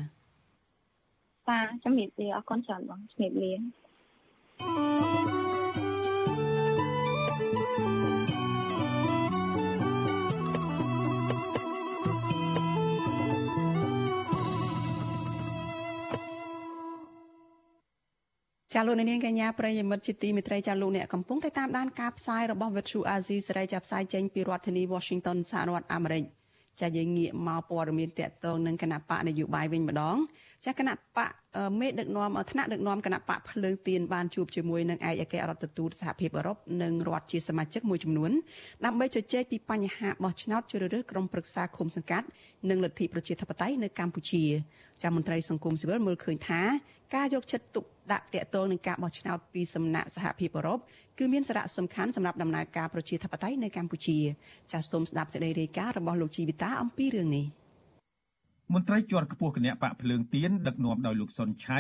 [1.49, 3.53] ចាជំរាបលាអរគុណច្រើនបងជំរាបលា
[18.75, 26.25] ចាលោកនាងកញ្ញាប្រិយមិត្តជាទីមេត្រីចាលោកអ្នកកំពុងតែតាមដានការផ្សាយរបស់ Virtual Azizi សេរីចាប់ផ្សាយចេញពីរដ្ឋធានី Washington សហរដ្ឋអាមេរិក
[26.81, 30.17] ចាយើងងាកមកព័ត៌មានតកតងនឹងគណៈបកនយោបាយវិញម្ដង
[30.67, 31.31] ចាគណៈបក
[31.81, 38.31] មេដឹកនាំថ្នាក់ដឹកនាំគណៈបកភ្លើងទៀនបានជួបជាមួយនឹងឯកអគ្គរដ្ឋទូតសហភាពអឺរ៉ុបនិងរដ្ឋជាសមាជិកមួយចំនួន
[38.85, 42.27] ដើម្បីជជែកពីបញ្ហាបោះឆ្នោតជ្រើសរើសក្រុមប្រឹក្សាឃុំសង្កាត់
[42.69, 44.45] និងលទ្ធិប្រជាធិបតេយ្យនៅកម្ពុជា
[45.03, 46.63] ចាមន្ត្រីសង្គមស៊ីវិលមើលឃើញថា
[47.15, 50.79] ការយកចិត្តទុកដាក់តាក់ទងនឹងការបោះឆ្នោតពីសំណាក់សហភាពអឺរ៉ុប
[51.19, 54.19] គឺមានសារៈសំខាន់សម្រាប់ដំណើរការប្រជាធិបតេយ្យនៅកម្ពុជា
[54.73, 57.47] ចាសសូមស្ដាប់សេចក្តីរាយការណ៍របស់លោកជីវិតាអំពីរឿងនេះ
[58.75, 61.79] មន្ត្រីជាន់ខ្ពស់គណៈបកភ្លើងទៀនដឹកនាំដោយលោកសុនឆៃ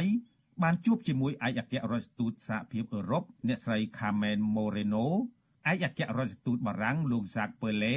[0.62, 5.07] បានជួបជាមួយឯកអគ្គរដ្ឋទូតសហភាពអឺរ៉ុបអ្នកស្រី Carmen Moreno
[5.72, 7.97] ឯកអគ្គរដ្ឋទូតបារាំងលោក Jacques Perle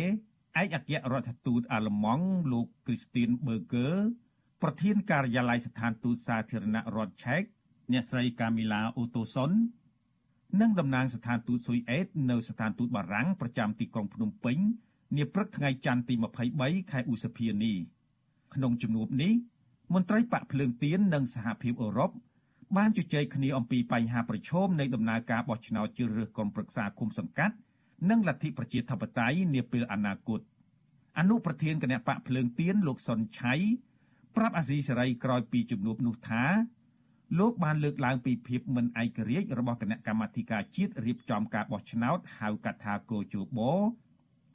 [0.62, 3.96] ឯកអគ្គរដ្ឋទូតអាល្លឺម៉ង់លោក Christine Berger
[4.64, 7.44] ប្រធានការិយាល័យស្ថានទូតសាធារណរដ្ឋឆែក
[7.92, 9.52] អ្នកស្រីកាមីឡាអូតូសុន
[10.62, 14.58] និងតំណាងស្ថានទូតស៊ុយអេតនៅស្ថានទូតបារាំងប្រចាំទីក្រុងភ្នំពេញ
[15.18, 16.16] នាព្រឹកថ្ងៃច័ន្ទទី
[16.54, 17.76] 23ខែឧសភានេះ
[18.54, 19.34] ក្នុងជំនួបនេះ
[19.94, 22.12] មន្ត្រីបកភ្លើងទៀននិងសហភាពអឺរ៉ុប
[22.78, 27.56] បានជជែកគ្នាអំពីបញ្ហាប្រឈមនៃដំណើរការបោះឆ្នោតជ្រើសរើសក្រុមប្រឹក្សាគុំសង្កាត់
[28.10, 30.40] និងលទ្ធិប្រជាធិបតេយ្យនាពេលអនាគត
[31.20, 33.56] អនុប្រធានគណៈបកភ្លើងទៀនលោកសុនឆៃ
[34.36, 36.44] ប្រាប់អាស៊ីសេរីក្រោយពីជំនួបនោះថា
[37.40, 43.60] លោកបានលើកឡើងពីភាពមិនឯករាជ្យរបស់គណៈកម្មាធិការជាតិរៀបចំការបោះឆ្នោតហៅកាត់ថាកោជប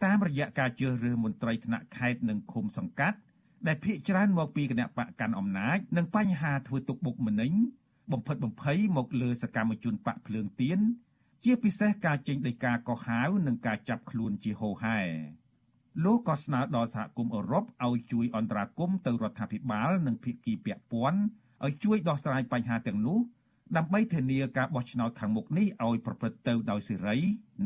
[0.05, 3.19] តាមរយៈការជ្រើសរើសមន្ត្រីថ្នាក់ខេត្តនិងឃុំសង្កាត់
[3.67, 7.53] ដែលភាកច្រើនមកពីគណៈបកកាន់អំណាចនិងបញ្ហាធ្វើទុកបុកម្នេញ
[8.13, 10.79] បំផិតបំភ័យមកលើសកម្មជនបកភ្លើងទៀន
[11.45, 14.99] ជាពិសេសការចេញដោយការកោះហៅនិងការចាប់ខ្លួនជាហូហែ
[16.05, 21.21] លោកក៏ស្នើដល់សហគមន៍អឺរ៉ុបឲ្យជួយអន្តរាគមន៍ទៅរដ្ឋាភិបាល និងភាគីពាក់ព័ន្ធ
[21.65, 23.19] ឲ្យជួយដោះស្រាយបញ្ហាទាំងនោះ
[23.77, 27.17] ដើម្បីធានាការបោះឆ្នោតខាងមុខនេះឲ្យប្រព្រឹត្តទៅដោយសេរី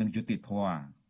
[0.01, 1.02] និងយុត្តិធម៌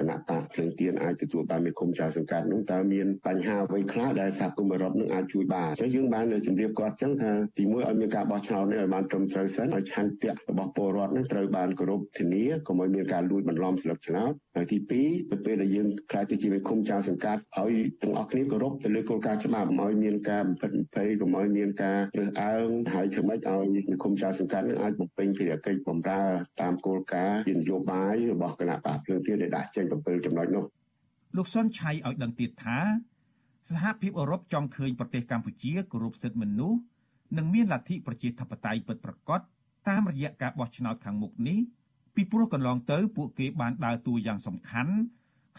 [0.00, 26.22] គណៈបកភ្លើងទៀនអាចទទួលបានមេឃុំចៅសង្កាត់នោះតើមានបញ្ហាអ្វីខ្លះដែលសហគមន៍អឺរ៉ុបនឹងអាចជួយបានអញ្ចឹងយើងបានជម្រាបគាត់អញ្ចឹងថាទីមួយឲ្យមានការបោះឆ្នោតនេះឲ្យបានត្រឹមត្រូវសិនឲ្យឆន្ទៈរបស់ពលរដ្ឋនឹងត្រូវបានគោរពធានាកុំឲ្យមានការលួចបន្លំស្លឹកឆ្នោតហើយទី2ទៅពេលដែលយើងខ្លាចទៅជាមេឃុំចៅសង្កាត់ឲ្យទាំងអស់គ្នាគោរពទៅលើគោលការណ៍ច្បាប់ឲ្យមានការបំផិតបំភ័យកុំឲ្យមានការរើសអើងហើយធ្វើម៉េចឲ្យមេឃុំចៅសង្កាត់នឹងអាចបំពេញភារកិច្ចបម្រើ
[26.60, 30.64] តាមគោលការណ៍ជានយោបាយរបស់គណៈបកភ្លើងទៀនដែលដាក់ចេញ7ចំណុចនោះ
[31.36, 32.78] លោកសុនឆៃឲ្យដឹងទៀតថា
[33.70, 36.78] សហភាពអឺរ៉ុបចង់ឃើញប្រទេសកម្ពុជាគោរពសិទ្ធិមនុស្ស
[37.36, 39.40] និងមានលទ្ធិប្រជាធិបតេយ្យពិតប្រាកដ
[39.88, 41.58] តាមរយៈការបោះឆ្នោតខាងមុខនេះ
[42.14, 44.94] ពីព្រោះកន្លងទៅពួកគេបានដើរតួយ៉ាងសំខាន់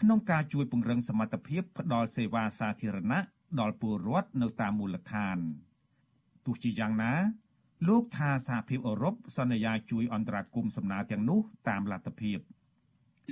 [0.00, 3.20] ក្នុងការជួយពង្រឹងសមត្ថភាពផ្តល់សេវាសាធារណៈ
[3.60, 5.38] ដល់ពលរដ្ឋនៅតាមមូលដ្ឋាន
[6.46, 7.12] ទោះជាយ៉ាងណា
[7.88, 12.38] លោកថាសហភាពអឺរ៉ុបសន្យាជួយអន្តរាគមន៍សំណើទាំងនោះតាមលទ្ធភាព។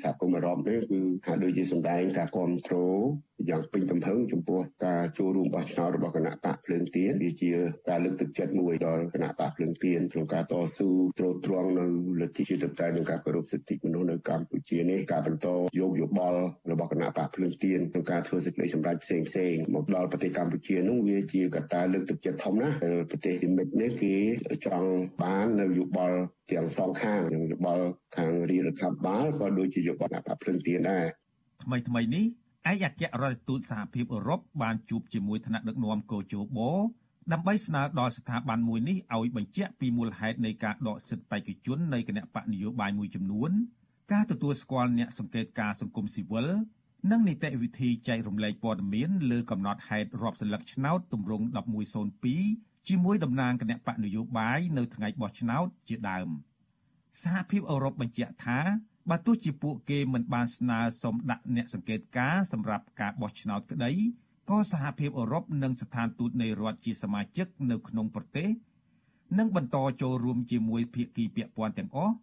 [0.03, 3.03] សហគមន៍អឺរ៉ុបនេះគឺថាដូចជាសម្ដែងការគ្រប់គ្រង
[3.51, 7.53] យ៉ាងពេញទំហឹងចំពោះការចូលរួមបោះឆ្នោតរបស់គណៈបកភ្លើងទៀនវាជា
[7.89, 11.86] ការលើកទឹកចិត្តមួយដល់គណៈបកភ្លើងទៀនក្នុងការតស៊ូទ្រទ្រង់នៅ
[12.20, 24.14] លទ្ធិជាតិបតេយ្យនិងការគោរពសិទ្ធិមនុស្សនៅកម្ពុជានេះការបន្តយកយោបល់របស់គណៈបកភ្លើងទៀនក្នុងការធ្វើសេចក្តីសម្រេចផ្សេងផ្សេងមកដល់ប្រទេសកម្ពុជានោះវាជាកត្តាលើកទឹកចិត្តធំណាស់ដែលប្រទេសទីមិចនេះគេ
[24.66, 24.89] ចង់
[25.22, 26.18] បាននៅយោបល់
[26.53, 27.84] ទាំងសងខាងនិងយោបល់
[28.16, 31.05] ខាងរាជរដ្ឋាភិបាលក៏ដូចជាយោបល់បកភ្លើងទៀនដែរ
[31.64, 32.26] ថ្មីថ្មីនេះ
[32.70, 36.70] ឯកអគ្គរដ្ឋទូតសហភាពអឺរ៉ុបបានជួបជាមួយថ្នាក់ដឹកនាំកូជូបូ
[37.32, 43.50] ដើម្បីស្នើដល់ស្ថាប័នមួយនេះឲ្យបញ្ជាក់ពីមូលហេតុនៃការដកសិទ្ធិបេក្ខជននៃគណៈបកនយោបាយមួយចំនួន
[44.12, 46.46] ការទទួលស្គាល់អ្នកសង្កេតការសង្គមស៊ីវិល
[47.10, 51.46] និងនីតិវិធីចែករំលែកព័ត៌មានលើកំណត់ហេតុរាប់សន្លឹកឆ្នោតទម្រង់
[52.16, 56.28] 1102ជាមួយតំណាងគណៈបកនយោបាយនៅថ្ងៃបោះឆ្នោតជាដើម
[57.22, 58.58] សហភាពអឺរ៉ុបបញ្ជាក់ថា
[59.11, 63.92] បើទោះជាពួកគេមិនបានស្នើសុំដាក់អ្នកសង្កេតការសម្រាប់ការបោះឆ្នោតក្តី
[64.50, 68.48] ក៏សហភាពអឺរ៉ុបនិងស្ថានទូតនៃរដ្ឋជាសមាជិកនៅក្នុងប្រទេស
[69.38, 72.14] នឹងបន្តចូលរួមជាមួយភាគីពាក់ព័ន្ធទាំងអស់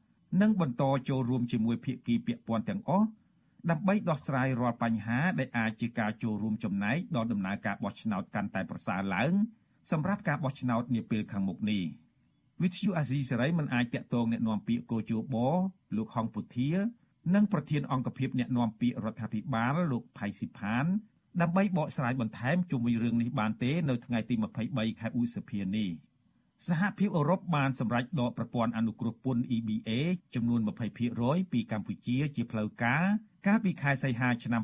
[0.41, 3.07] និងបន្តចូលរួមជាមួយភាគីពាក់ព័ន្ធទាំងអស់
[3.69, 9.33] ដើម្បីដោះស្រាយរាល់បញ្ហាដែលអាចជាការចូលរួមចំណែកដល់ដំណើរការបោះឆ្នោតកាន់តែប្រសើរឡើង
[9.91, 11.83] សម្រាប់ការបោះឆ្នោតនាពេលខាងមុខនេះ។
[12.62, 15.36] វិទ្យុអាស៊ីសេរីមិនអាចតាក់ទងแนะនាំពាក្យកោជប
[15.96, 16.70] លោកហងពុធា
[17.34, 20.86] និងប្រធានអង្គភិបអ្នកនាំពាក្យរដ្ឋាភិបាលលោកផៃស៊ីផាន
[21.42, 24.34] ដើម្បីបកស្រាយបន្ថែមជុំវិញរឿងនេះបានទេនៅថ្ងៃទី
[24.66, 25.88] 23ខែឧសភានេះ
[26.68, 29.90] សហភាពអឺរ៉ុបបានសម្រេចដកប្រព័ន្ធអនុគ្រោះពន្ធ EBA
[30.34, 30.60] ចំនួន
[31.06, 33.04] 20%ពីកម្ពុជាជាផ្លូវការ
[33.46, 34.62] កាលពីខែសីហាឆ្នាំ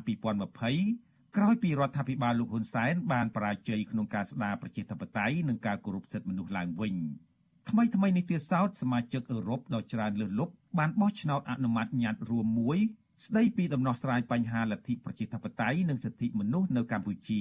[0.67, 6.95] 2020ក្រោយពីរដ្ឋាភិបាលលោកហ៊ុនសែនបានបរាជ័យក្នុងការស្ដារប្រជាធិបតេយ្យនិងការគោរពសិទ្ធិមនុស្សឡើងវិញ។
[7.70, 12.78] ថ្មីថ្មីនេះទៀតសោតសមាជិកអឺរ៉ុបដ៏ច្រើនលើសលប់បានបោះឆ្នោតអនុម័តញត្តិរួមមួយ
[13.26, 17.40] ស្ដីពីដំណោះស្រាយបញ្ហាលទ្ធិប្រជាធិបតេយ្យនិងសិទ្ធិមនុស្សនៅកម្ពុជា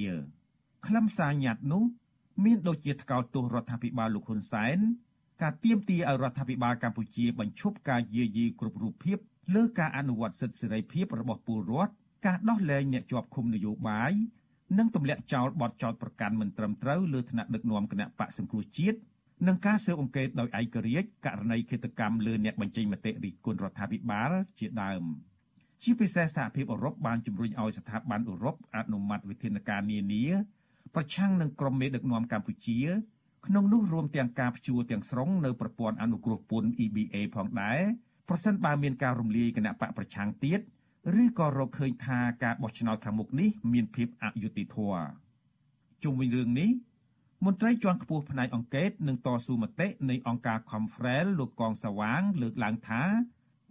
[0.85, 1.83] ខ្លឹមសារញត្តិនោះ
[2.45, 4.77] មានដូចជាថ្កោលទោសរដ្ឋាភិបាលលោកហ៊ុនសែន
[5.41, 9.17] ការទាមទារឲ្យរដ្ឋាភិបាលកម្ពុជាបញ្ឈប់ការយាយីគ្រប់រូបភាព
[9.55, 11.93] លើការអនុវត្តសិទ្ធិសេរីភាពរបស់ពលរដ្ឋ
[12.25, 14.11] ការដោះលែងអ្នកជាប់ឃុំនយោបាយ
[14.77, 18.97] និងទម្លាក់ចោលបទចោទប្រកាន់មិនត្រឹមត្រូវលើថ្នាក់ដឹកនាំគណៈបកសង្គ្រោះជាតិ
[19.47, 25.03] និងការស៊ើបអង្កេតដោយឯករាជ្យករណីឃាតកម្មលើអ្នកបញ្ចេញមតិរិះគន់រដ្ឋាភិបាលជាដើម
[25.83, 30.23] ជាពិសេសសហភាពអឺរ៉ុបបានជំរុញឲ្យស្ថាប័នអឺរ៉ុបអនុម័តវិធានការនានា
[30.95, 32.79] ប្រឆាំងនឹងក្រុមមេដឹកនាំកម្ពុជា
[33.45, 37.79] ក្នុងនោះរួមទាំងការព្យួរទាំងស្រុងនៅប្រព័ន្ធអនុគ្រោះពន្ធ EBA ផងដែរ
[38.29, 40.59] ប្រសិនបើមានការរំលាយគណៈបកប្រឆាំងទៀត
[41.21, 45.03] ឬក៏រកឃើញថាការបោះឆ្នោតខាងមុខនេះមានភាពអយុត្តិធម៌
[46.03, 46.69] ជុំវិញរឿងនេះ
[47.45, 53.03] មន្ត្រីជាន់ខ្ពស់ផ្នែកអង្គការនិងតស៊ូមតិនៃអង្គការ Confrel លោកកងសវាង លើកឡើងថា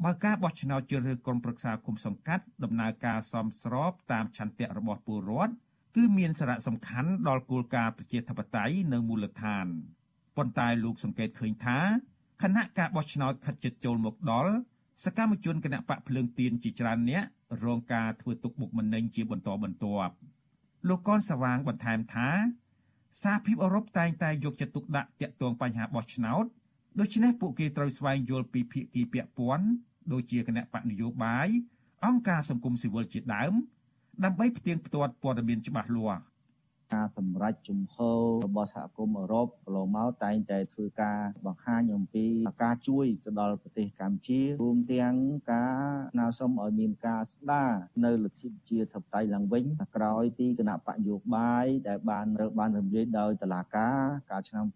[0.04, 5.54] បើការបោះឆ្នោតជ្រើសរើសក្រុមប្រឹក្សាគុំសង្កាត់ដំណើរការសមស្របតាមឆន្ទៈរបស់ពលរដ្ឋ
[5.96, 9.66] គឺមានសារៈសំខាន់ដល់គោលការណ៍ប្រជាធិបតេយ្យនៅមូលដ្ឋាន
[10.36, 11.78] ប៉ុន្តែលោកសង្កេតឃើញថា
[12.42, 14.52] គណៈការបោះឆ្នោតខិតជិតចូលមកដល់
[15.04, 17.24] សកម្មជនគណៈបកភ្លើងទៀនជាច្រើនអ្នក
[17.64, 20.14] រងការធ្វើទុកបុកម្នេញជាបន្តបន្ទាប់
[20.88, 22.28] លោកកនសវាងបន្ថែមថា
[23.22, 26.44] សហភាពអឺរ៉ុបតែងតែយកចិត្តទុកដាក់ទាក់ទងបញ្ហាបោះឆ្នោត
[27.00, 29.66] ដូច្នេះពួកគេត្រូវស្វែងយល់ពីភាគីពាក់ព័ន្ធ
[30.12, 31.48] ដូចជាគណៈបកនយោបាយ
[32.04, 33.52] អង្គការសង្គមស៊ីវិលជាដើម
[34.24, 36.20] ដើម្បីផ្ទៀងផ្ទាត់ព័ត៌មានច្បាស់លាស់
[36.94, 42.26] ការសម្រេចជំហររបស់សហគមន៍អឺរ៉ុបកន្លងមកតែងតែធ្វើការបង្ហាញអំពី
[42.64, 45.14] ការជួយទៅដល់ប្រទេសកម្ពុជារួមទាំង
[45.52, 45.78] ការ
[46.12, 47.70] ស្នើសុំឲ្យមានការស្ដារ
[48.04, 49.64] នៅលទ្ធិជាធិបតេយ្យឡើងវិញ
[49.96, 54.66] ក្រោយពីគណៈបកយោបាយដែលបានរើបានរំលាយដោយតឡាការកាលឆ្នាំ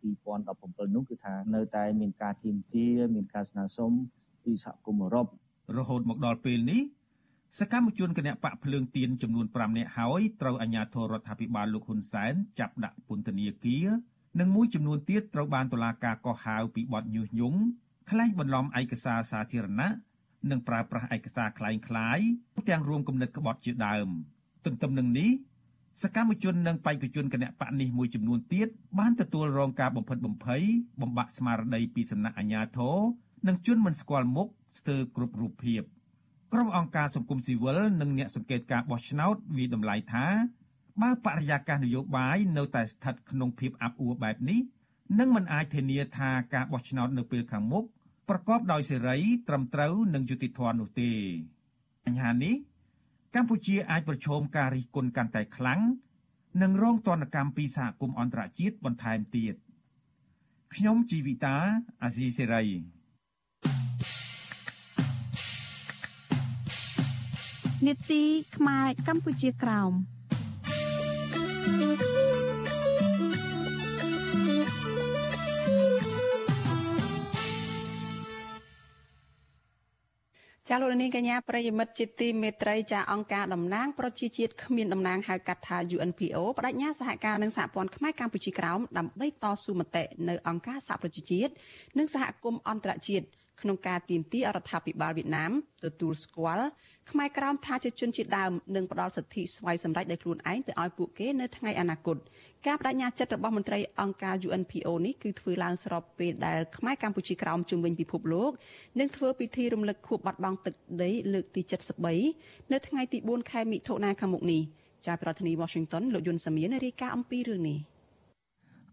[0.43, 3.91] 2017នោះគឺថានៅតែមានការទាមទារមានការស្នើសុំ
[4.45, 5.27] ពីសហគមន៍អឺរ៉ុប
[5.79, 6.83] រហូតមកដល់ពេលនេះ
[7.59, 13.87] សកម្មជនគណបកភ្លើងទៀនចំនួន5នាក់ហើយត្រូវអាជ្ញាធររដ្ឋាភិបាលលោកហ៊ុនសែនចាប់ដាក់ពន្ធនាគារ
[14.41, 17.59] និងមួយចំនួនទៀតត្រូវបានតុលាការកោះហៅពីបទញុះញង់
[18.11, 19.91] ក្លែងបន្លំឯកសារសាធារណៈ
[20.51, 22.19] និងប្រើប្រាស់ឯកសារក្លែងក្លាយ
[22.69, 24.09] ទាំងរួមគំនិតក្បត់ជាដើម
[24.65, 25.31] ទន្ទឹមនឹងនេះ
[26.03, 30.63] សកម្មជននិងបេក្ខជនគណបកនេះមួយចំនួនទៀតបានទទួលរងការបំផិតបំភ័យ
[31.01, 32.97] បំបាក់ស្មារតីពីសំណាក់អាជ្ញាធរ
[33.47, 34.49] និងជនមិនស្គាល់មុខ
[34.79, 35.83] ស្ទើរគ្រប់រូបភាព
[36.57, 40.27] ក្រុមអង្គការសង្គមស៊ីវិលនិងអ្នកសង្កេតការបោះឆ្នោតវិតម្លៃថា
[41.03, 44.61] បើបរិយាកាសនយោបាយនៅតែស្ថិតក្នុងភាពអាប់អួរបែបនេះ
[45.19, 47.85] នឹងមិនអាចធានាថាការបោះឆ្នោតនៅពេលខាងមុខ
[48.29, 51.13] ប្រកបដោយសេរី ត្រឹមត្រូវនិងយុត្តិធម៌នោះទេ
[52.05, 52.55] បញ្ហានេះ
[53.35, 55.81] កម្ពុជាអាចប្រឈមការរិះគន់កាន់តែខ្លាំង
[56.63, 59.59] និងរងទណ្ឌកម្មពីសហគមន៍អន្តរជាតិបន្ថែមទៀតខ
[60.75, 61.57] ខ្ញុំជីវិតា
[62.03, 62.65] អាស៊ីសេរី
[67.87, 68.23] នេតិ
[68.57, 69.93] ខ្មែរកម្ពុជាក្រោម
[80.69, 91.53] ចាលោកនាងកញ្ញាប្រិយមិត្តជាទីមេត្រីចាអង្គការតំណាងប្រជាជាតិគ្មានតំណាងហៅកាត់ថា UNPO បដិញ្ញាសហការនឹងសហព័ន្ធខ្មែរកម្ពុជាក្រោមដើម្បីតស៊ូមតិនៅអង្គការសហប្រជាជាតិ
[91.99, 93.27] និងសហគមន៍អន្តរជាតិ
[93.61, 95.53] ក្នុងការទាមទាររដ្ឋាភិបាលវៀតណាម
[95.85, 96.67] ទទួលស្គាល់
[97.11, 102.17] ខ្មែរក្រោមថាជាជនជាតិដើមនិងផ្ដល់សិទ្ធិស្វ័យសម្រេចដោយខ្លួនឯងទៅឲ្យពួកគេនៅថ្ងៃអនាគត
[102.67, 108.53] ការបដិញ្ញាចិត្តរបស់មន្ត្រីអង្គការ UNPO នេះគឺធ្វើឡើងស្របពេលដែលខ្មែរកម្ពុជាក្រោមជំវិញពិភពលោក
[109.01, 111.63] នឹងធ្វើពិធីរំលឹកខួបបាត់បង់ទឹកដីលើកទី
[112.17, 114.63] 73នៅថ្ងៃទី4ខែមិថុនាខាងមុខនេះ
[115.07, 117.79] ចាប្រធានាធិបតី Washington លោកយុនសាមៀនរាយការណ៍អំពីរឿងនេះ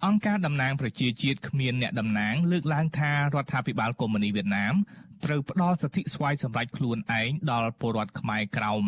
[0.07, 4.73] អង្គការតំណាងប្រជាជាតិគ្មានអ្នកតំណាងលើកឡើងថារដ្ឋាភិបាលកុម្មុយនីវៀតណាម
[5.25, 8.83] ត្រូវផ្ដល់សិទ្ធិស្វ័យសម្រេចខ្លួនឯងដល់ពលរដ្ឋខ្មែរក្រោម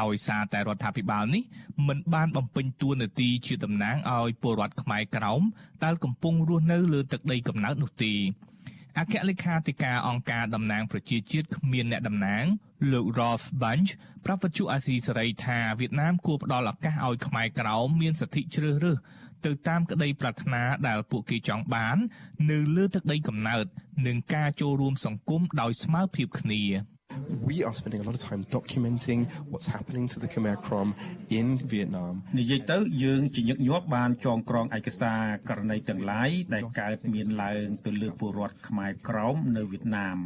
[0.00, 1.42] ដោយសារតែរដ្ឋាភិបាលនេះ
[1.88, 5.42] មិនបានបំពេញតួនាទីជាតំណាងឲ្យពលរដ្ឋខ្មែរក្រោម
[5.84, 8.12] ដែលកំពុងរស់នៅលើទឹកដីកំណើតនោះទេ
[8.98, 12.44] អគ្គលេខាធិការអង្គការតំណាងប្រជាជាតិគ្មានអ្នកតំណាង
[12.92, 13.90] លោក Rolf Bunch
[14.24, 18.98] ប្រាប់វិទ្យុអាស៊ីសេរីថាវៀតណាមគួរផ្ដល់ឱកាសឲ្យខ្មែរក្រោមមានសិទ្ធិជ្រើសរើស
[19.44, 21.96] ទៅតាមក្តីប្រាថ្នាដែលពួកគេចង់បាន
[22.50, 23.64] នៅលើទឹកដីកំណើត
[24.06, 26.62] និងការចូលរួមសង្គមដោយស្មើភាពគ្នា
[27.48, 30.88] we are spending a lot of time documenting what's happening to the Khmer Krom
[31.38, 40.18] in Vietnam និយាយទៅយើងជាញឹកញាប់បានចងក្រងឯកសារករណីទាំងឡាយដែលកើតមានឡើងទៅលើពលរដ្ឋខ្មែរក្រមនៅវៀតណាម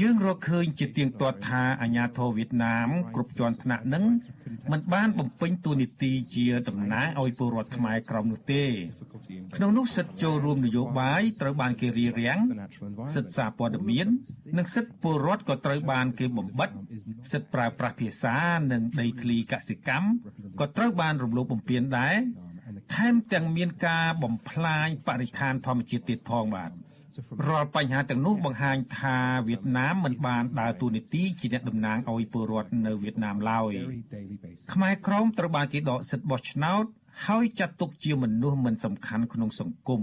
[0.00, 4.04] យើងរកឃើញជាទៀងទាត់ថាអាញាធរវៀតណាមគ្រប់ជាន់ថ្នាក់នឹង
[4.72, 8.64] មិនបានបំពេញតួនាទីជាតំណាងឲ្យពលរដ្ឋខ្មែរក្រមនោះទេ
[9.56, 12.38] ក្នុងនោះសិទ្ធិចូលរួមនយោបាយត្រូវបានគេរារាំង
[13.14, 14.06] សិទ្ធិសារព័ត៌មាន
[14.58, 16.68] និងសិទ្ធិពលរដ្ឋក៏ត្រូវបានគេបំបិត
[17.32, 18.36] សិទ្ធិប្រើប្រាស់ភាសា
[18.72, 20.08] និងដីធ្លីកសិកម្ម
[20.60, 22.16] ក៏ត្រូវបានរំលោភបំពានដែរ
[22.94, 26.70] ថែមទាំងមានការបំផ្លាញបរិស្ថានធម្មជាតិទៀតផងបាទ
[27.48, 29.18] រាល់បញ្ហាទាំងនោះបង្ហាញថា
[29.48, 33.72] វៀតណាមមិនបានដើរតួនាទីជាអ្នកតំណាងឲ្យពលរដ្ឋនៅវៀតណាមឡើយ
[34.72, 36.84] ខ្មែរក្រមត្រូវបានគេដកសិទ្ធិបោះឆ្នោត
[37.26, 40.02] ហើយចាត់ទុកជាមនុស្សមិនសំខាន់ក្នុងសង្គម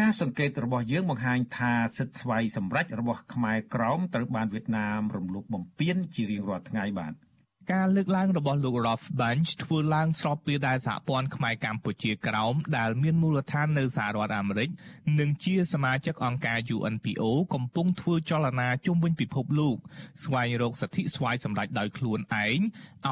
[0.00, 7.12] ការសង្កេតរបស់យើងបង្ហាញថាសិទ្ធិស្វ័យសម្រេចរបស់ខ្មែរក្រមត្រូវបានវៀតណាមរំលោភបំពានជារៀងរាល់ថ្ងៃបាទ
[7.72, 14.68] ការលើកឡើងរបស់លោក Rolf Bunch ធ្វើឡើងស្របពេលដែលសហព័ន្ធខ្មែរកម្ពុជាក្រោមដែលមានមូលដ្ឋាននៅសហរដ្ឋអាមេរិក
[15.18, 17.22] និងជាសមាជិកអង្គការ UNPO
[17.54, 19.76] កំពុងធ្វើចលនាជុំវិញពិភពលោក
[20.24, 22.58] ស្វែងរកសិទ្ធិស្វ័យសម្រេចដោយខ្លួនឯង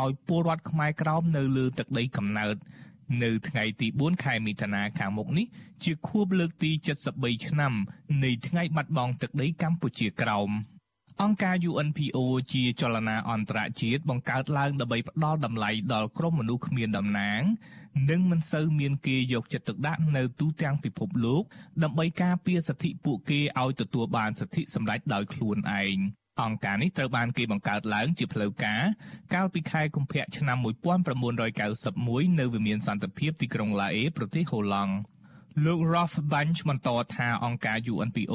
[0.00, 2.56] ឲ្យពលរដ្ឋខ្មែរក្រោមនៅលើទឹកដីកំណើត
[3.22, 5.46] នៅថ្ងៃទី4ខែមិថុនាខាងមុខនេះ
[5.84, 6.70] ជាខួបលើកទី
[7.08, 7.72] 73ឆ្នាំ
[8.24, 10.50] នៃថ្ងៃបាត់បង់ទឹកដីកម្ពុជាក្រោម
[11.22, 12.18] អង្គការ UNPO
[12.52, 17.42] ជាចលនាអន្តរជាតិបង្កើតឡើងដើម្បីផ្ដល់តម្លៃដល់ក្រុមមនុស្សគ្មានតំណាង
[18.10, 21.42] និងមិនសូវមានគេយកចិត្តទុកដាក់នៅទូទាំងពិភពលោក
[21.82, 25.98] ដើម្បីការពារសិទ្ធិពួកគេឲ្យទទួលបានសិទ្ធិសម្រេចដោយខ្លួនឯង
[26.42, 28.82] អង្គការនេះត្រូវបានគេបង្កើតឡើងជាផ្លូវការ
[29.34, 30.58] កាលពីខែកុម្ភៈឆ្នាំ
[31.52, 34.94] 1991នៅវិមានសន្តិភាពទីក្រុងឡាអេប្រទេសហូឡង់
[35.64, 38.34] លោក Rolf Bunch បន្តថាអង្គការ UNPO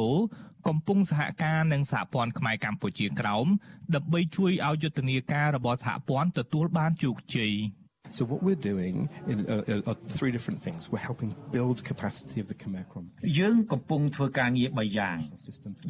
[0.68, 3.48] កំពុងសហការនឹងសហព័ន្ធខ្មែរកម្ពុជាក្រោម
[3.96, 7.54] ដើម្បីជួយឲ្យយុទ្ធនាការរបស់សហព័ន្ធទទួលបានជោគជ័យ។
[8.18, 8.96] So what we're doing
[9.28, 10.82] in, uh, are three different things.
[10.92, 13.06] We're helping build capacity of the Khmer Krom.
[13.40, 15.18] យើងកំពុងធ្វើការងារ3យ៉ាង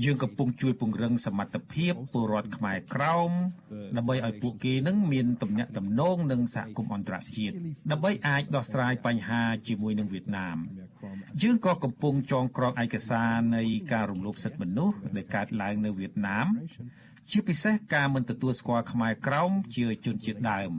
[0.06, 3.32] យើងកំពុងជួយពង្រឹងសមត្ថភាពពលរដ្ឋខ្មែរក្រោម
[3.98, 7.54] ដើម្បីឲ្យពួកគេនឹងមានទំនាក់ទំនងនឹងសហគមន៍អន្តរជាតិ
[7.92, 10.58] ដើម្បីអាចដោះស្រាយបញ្ហាជាមួយនឹងវៀតណាម
[11.42, 13.64] យើងក៏កំពុងចងក្រងឯកសារនៃ
[13.94, 16.48] ការរំលោភសិទ្ធិមនុស្សដែលកើតឡើងនៅវៀតណាម
[17.32, 20.72] ជាពិសេសការមិនទទួលស្គាល់ខ្មែរក្រោមជាជនជាតិដើម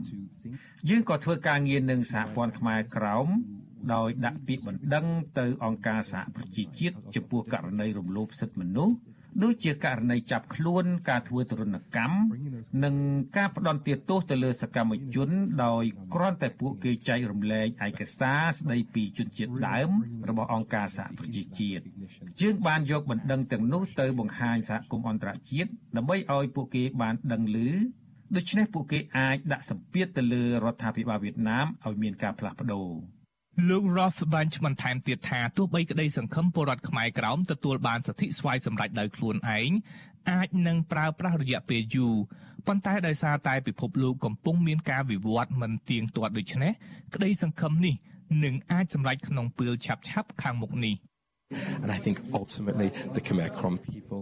[0.89, 3.27] យើងក៏ធ្វើការងារនឹងសហព័ន្ធខ្មែរក្រោម
[3.93, 5.05] ដោយដាក់ពាក្យបណ្ដឹង
[5.39, 8.95] ទៅអង្គការសហប្រជាជាតិចំពោះករណីរំលោភសិទ្ធិមនុស្ស
[9.43, 12.21] ដូចជាករណីចាប់ខ្លួនការធ្វើទរណកម្ម
[12.83, 12.95] និង
[13.37, 15.29] ការផ្ដន់ទាទោសទៅលើសកម្មជន
[15.65, 19.89] ដោយគ្រាន់តែពួកគេចែករំលែកឯកសារស្ដីពីជនជាតិដើម
[20.29, 21.83] របស់អង្គការសហប្រជាជាតិ
[22.41, 27.57] យើងបានយកបណ្ដឹងទាំងនោះទៅបង្ហាញសហគមន៍អន្តរជាតិដើម្បីឲ្យពួកគេបានដឹងឮ
[28.37, 32.89] ដូច្នេះពួកគេអាចដាក់សម្ពាធទៅលើរដ្ឋាភិបាលវៀតណាមឲ្យមានការផ្លាស់ប្ដូរ
[33.69, 39.71] លោក Roth បានបន្ថែមទៀតថាទោះបីក្តីសង្ឃឹមពលរដ្ឋខ្មែរក្រោមទទួលបានសិទ្ធិស្វ័យសម្រេចដោយខ្លួនឯង
[40.31, 42.15] អាចនឹងប្រើប្រាស់រយៈពេលយូរ
[42.67, 46.71] ប៉ុន្តែដោយសារតែពិភពលោកកំពុងមានការវិវត្តមិនទៀងទាត់ដូច្នេះ
[47.13, 47.95] ក្តីសង្ឃឹមនេះ
[48.43, 50.95] នឹងអាចសម្រេចក្នុងពេលឆាប់ៗខាងមុខនេះ
[51.83, 54.21] And I think ultimately the Khmer Krom people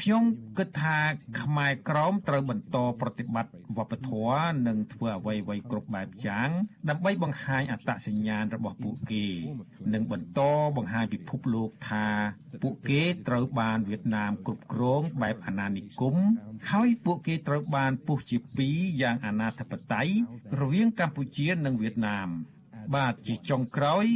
[0.00, 0.22] ខ្ញុំ
[0.58, 0.98] គិតថា
[1.40, 6.50] ខ្មែរក្រមត្រូវបន្តប្រតិបត្តិវប្បធម៌និងធ្វើអ្វីៗគ្រប់បែបយ៉ាង
[6.88, 9.26] ដើម្បីបង្ហាញអត្តសញ្ញាណរបស់ពួកគេ
[9.94, 10.40] និងបន្ត
[10.76, 12.06] បង្ហាញពិភពលោកថា
[12.62, 16.16] ពួកគេត្រូវបានវៀតណាមគ្រប់គ្រងបែបអាណានិគម
[16.70, 20.14] ហើយពួកគេត្រូវបានពុះជាពីរយ៉ាងអនាធិបតេយ្យ
[20.60, 22.28] រវាងកម្ពុជានិងវៀតណាម
[22.94, 24.06] បាទជាចុងក្រោយ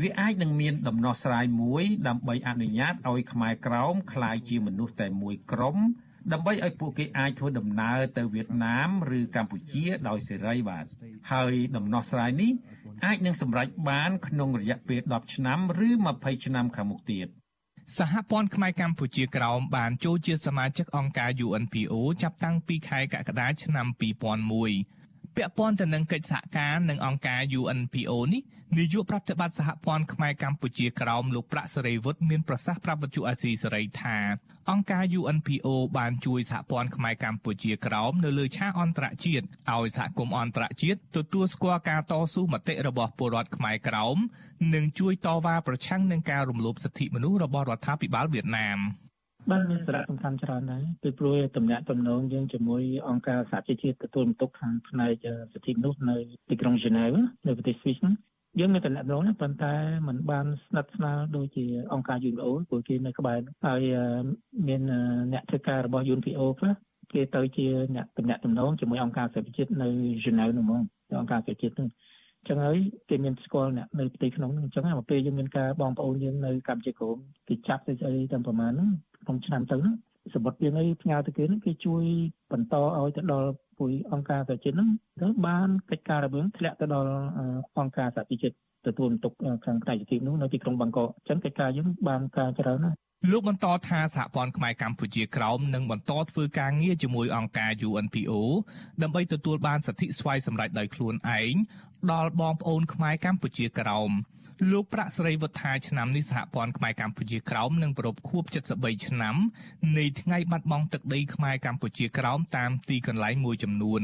[0.00, 5.76] វាអាចនឹងមានដំណោះស្រាយមួយដើម្បីអនុញ្ញាតឲ្យខ្មែរក្រោមក្លាយជាមនុស្សតែមួយក្រុម
[6.32, 10.84] ដើម្បីឲ្យពួកគេអាចធ្វើដំណើរទៅវៀតណាមឬកម្ពុជាដោយសេរីបាទ
[11.32, 12.52] ហើយដំណោះស្រាយនេះ
[13.04, 17.28] អាចនឹងសម្រេចបានក្នុងរយៈពេល10ឆ្នាំឬ20ឆ្នាំខាងមុខទៀត
[17.98, 21.92] សហព័ន្ធខ្មែរកម្ពុជាក្រោមបានចូលជាសមាជិកអង្គការ UNPO
[22.22, 24.95] ចាប់តាំងពីខែកក្កដាឆ្នាំ2001
[25.36, 28.42] ពាក់ព័ន្ធទៅនឹងកិច្ចសហការនឹងអង្គការ UNPO នេះ
[28.78, 34.18] នាយកប្រតិបត្តិសហព័ន្ធខ្មែរកម្ពុជាក្រោមលោកប្រាក់សេរីវុឌ្ឍមានប្រសាសន៍ប្រាប់វិទ្យុអាស៊ីសេរីថា
[34.70, 35.66] អង្គការ UNPO
[35.98, 44.16] បានជួយសហព័ន្ធខ្មែរកម្ពុជាក្រោមនៅលើឆាកអន្តរជាតិឲ្យសហគមន៍អន្តរជាតិទទួលស្គាល់ការតស៊ូមតិរបស់ពលរដ្ឋខ្មែរក្រោម
[44.74, 48.80] និងជួយតវ៉ាប្រឆាំងនឹងការរំលោភសិទ្ធិមនុស្សរបស់រដ្ឋាភិបាលវៀតណាម
[49.50, 56.16] បានមានសារៈសំខាន់ច្រើនដែរពីព្រោះតំណាក់តំណងយើងជាមួយអង្គការសហជីវជាតិទទួលបន្ទុកខាងផ្នែកសិទ្ធិមនុស្សនៅ
[56.50, 57.16] ទីក្រុងហ្សឺណែវ
[57.46, 57.96] នៅប្រទេសស្វីស
[58.60, 59.74] យើងមានតំណែងណាប៉ុន្តែ
[60.06, 63.80] มันបានស្និទ្ធស្នាលដូចជាអង្គការ UNO ព្រោះគេនៅក្បែរហើយ
[64.68, 64.82] មាន
[65.32, 66.72] អ្នកធ្វើការរបស់ UNPO ខ្លះ
[67.12, 67.66] គេទៅជា
[67.96, 69.88] អ្នកតំណែងតំណងជាមួយអង្គការសហប្រជាជាតិនៅ
[70.20, 70.82] ហ្សឺណែវនោះហ្មង
[71.20, 71.88] អង្គការសហជាតិនោះ
[72.48, 72.76] ចឹងហើយ
[73.10, 77.16] គេមានស្គាល់អ្នកនៅផ្ទៃក្នុងហ្នឹងអញ្ចឹងមកពេលយើងមានការបងប្អូនយើងនៅកម្ពុជាក្រម
[77.48, 78.90] គេចាប់ទៅស្អីតាមប្រហែលហ្នឹង
[79.22, 79.94] ក្នុងឆ្នាំទៅហ្នឹង
[80.34, 82.04] សម្បត្តិយើងអីផ្ញើទៅគេហ្នឹងគេជួយ
[82.52, 84.90] បន្តឲ្យទៅដល់ពួយអង្គការសហជាតិហ្នឹង
[85.22, 87.10] ទៅបានកិច្ចការរបស់ធ្លាក់ទៅដល់
[87.78, 88.54] អង្គការសហជាតិ
[88.86, 89.32] ទទួលបន្ទុក
[89.64, 92.96] ខាងផ្នែកជីវនោះនៅទីក្រុងបាងកកអញ្ចឹងកិច្ចការយើងបានការច្រើនណាស់
[93.32, 98.32] លោកបន្តថាសហព័ន្ធខ្មែរកម្ពុជាក្រោមនឹងបន្តធ្វើការងារជាមួយអង្គការ UNPO
[99.02, 101.54] ដើម្បីទទួលបានសិទ្ធិស្វ័យសម្រេចដោយខ្លួនឯង
[102.12, 104.10] ដល់បងប្អូនខ្មែរកម្ពុជាក្រោម
[104.70, 108.44] លោកប្រាក់ស្រីវុធាឆ្នាំនេះសហព័ន្ធខ្មែរកម្ពុជាក្រោមនឹងប្រពខួប
[108.76, 109.36] 73ឆ្នាំ
[109.98, 114.00] នៃថ្ងៃបាត់បង់ទឹកដីខ្មែរកម្ពុជាក្រោមតាមទីកន្លែងមួយចំនួន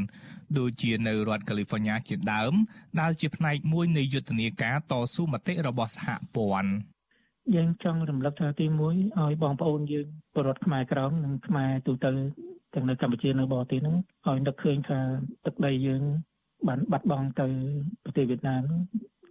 [0.58, 2.52] ដូចជានៅរដ្ឋកាលីហ្វ័រញ៉ាជាដើម
[3.00, 6.72] ដែលជាផ្នែកមួយនៃយុទ្ធនាការតស៊ូមតិរបស់សហព័ន្ធ
[7.54, 12.10] យើងចង់រំលឹកថាទី1ឲ្យបងប្អូនយើងពលរដ្ឋខ្មែរក្រោមនិងខ្មែរទូទៅ
[12.74, 14.98] ទាំងនៅកម្ពុជានៅបរទេសហ្នឹងឲ្យនឹកឃើញថា
[15.46, 16.02] ទឹកដីយើង
[16.68, 17.46] បានបាត់បង់ទៅ
[18.04, 18.62] ប្រទេសវៀតណាម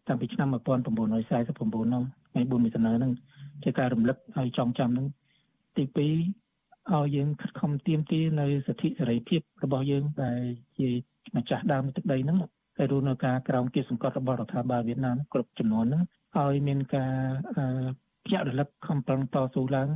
[0.08, 3.12] តាំងពីឆ្នាំ1949នោះថ្ងៃ4មិថុនាហ្នឹង
[3.64, 5.08] ជាការរំលឹកឲ្យចងចាំហ្នឹង
[5.78, 10.42] ទី2ឲ្យយើងខិតខំទៀមទានៅសិទ្ធិសេរីភាពរបស់យើងដែល
[10.78, 10.90] ជា
[11.36, 12.38] ម្ចាស់ដើមទឹកដីហ្នឹង
[12.78, 16.04] ហើយរួមនៅការក្រោមគៀសង្កត់របស់រដ្ឋាភិបាលវៀតណាមគ្រប់ចំនួនហ្នឹង
[16.38, 17.14] ឲ្យមានការ
[18.26, 19.90] ភ្ញាក់រលឹកខំប្រឹងតស៊ូឡើង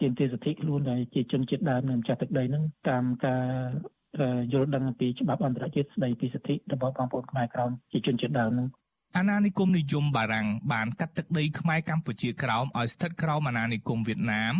[0.00, 3.44] ទាមទារសិទ្ធិខ្លួនដែលជាជនជាតិដើមនៅម្ចាស់ទឹកដីហ្នឹងតាមការ
[4.52, 8.68] យល់ដឹងពីច្បាប់អន្តរជាតិស្ដីពីសិទ្ធិរបស់បងប្អូនខ្មែរក្រោមជាជនជាតិដើមហ្នឹង
[9.16, 14.54] អាណានិគមនិយមបារាំងបានកាត់ទឹកដីខ្មែរកម្ពុជាក្រោមឲ្យស្ថិតក្រោមអាណានិគមវៀតណាម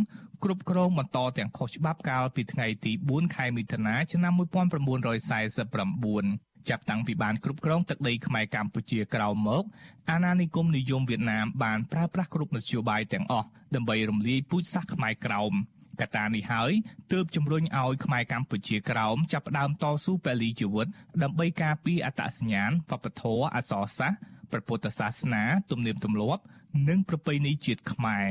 [0.45, 9.65] គ្រប់គ្រងបន្តទាំងខុសច្បាប់កាលពីថ្ងៃទី4ខែមិថុនាឆ្នាំ1949ចាប់តាំងពីបានគ្រប់គ្រងទឹកដីខ្មែរកម្ពុជាក្រោមមក
[10.11, 15.53] អាណានិគមនិយមវៀតណាមបានប្រើប្រាស់គ្រប់មធ្យោបាយទាំងអស់ដើម្បីរំលាយពូជសាសន៍ខ្មែរក្រោម
[16.01, 16.73] កត្តានេះហើយ
[17.13, 20.89] ទើបជំរុញឲ្យខ្មែរកម្ពុជាក្រោមចាប់ផ្ដើមតស៊ូពលីជីវិត
[21.23, 24.21] ដើម្បីការពារអត្តសញ្ញាណវប្បធម៌អក្សរសាស្ត្រ
[24.51, 26.43] ព្រះពុទ្ធសាសនា ទំនៀមទម្លាប់
[26.89, 28.29] និងប្រពៃណីជាតិខ្មែរ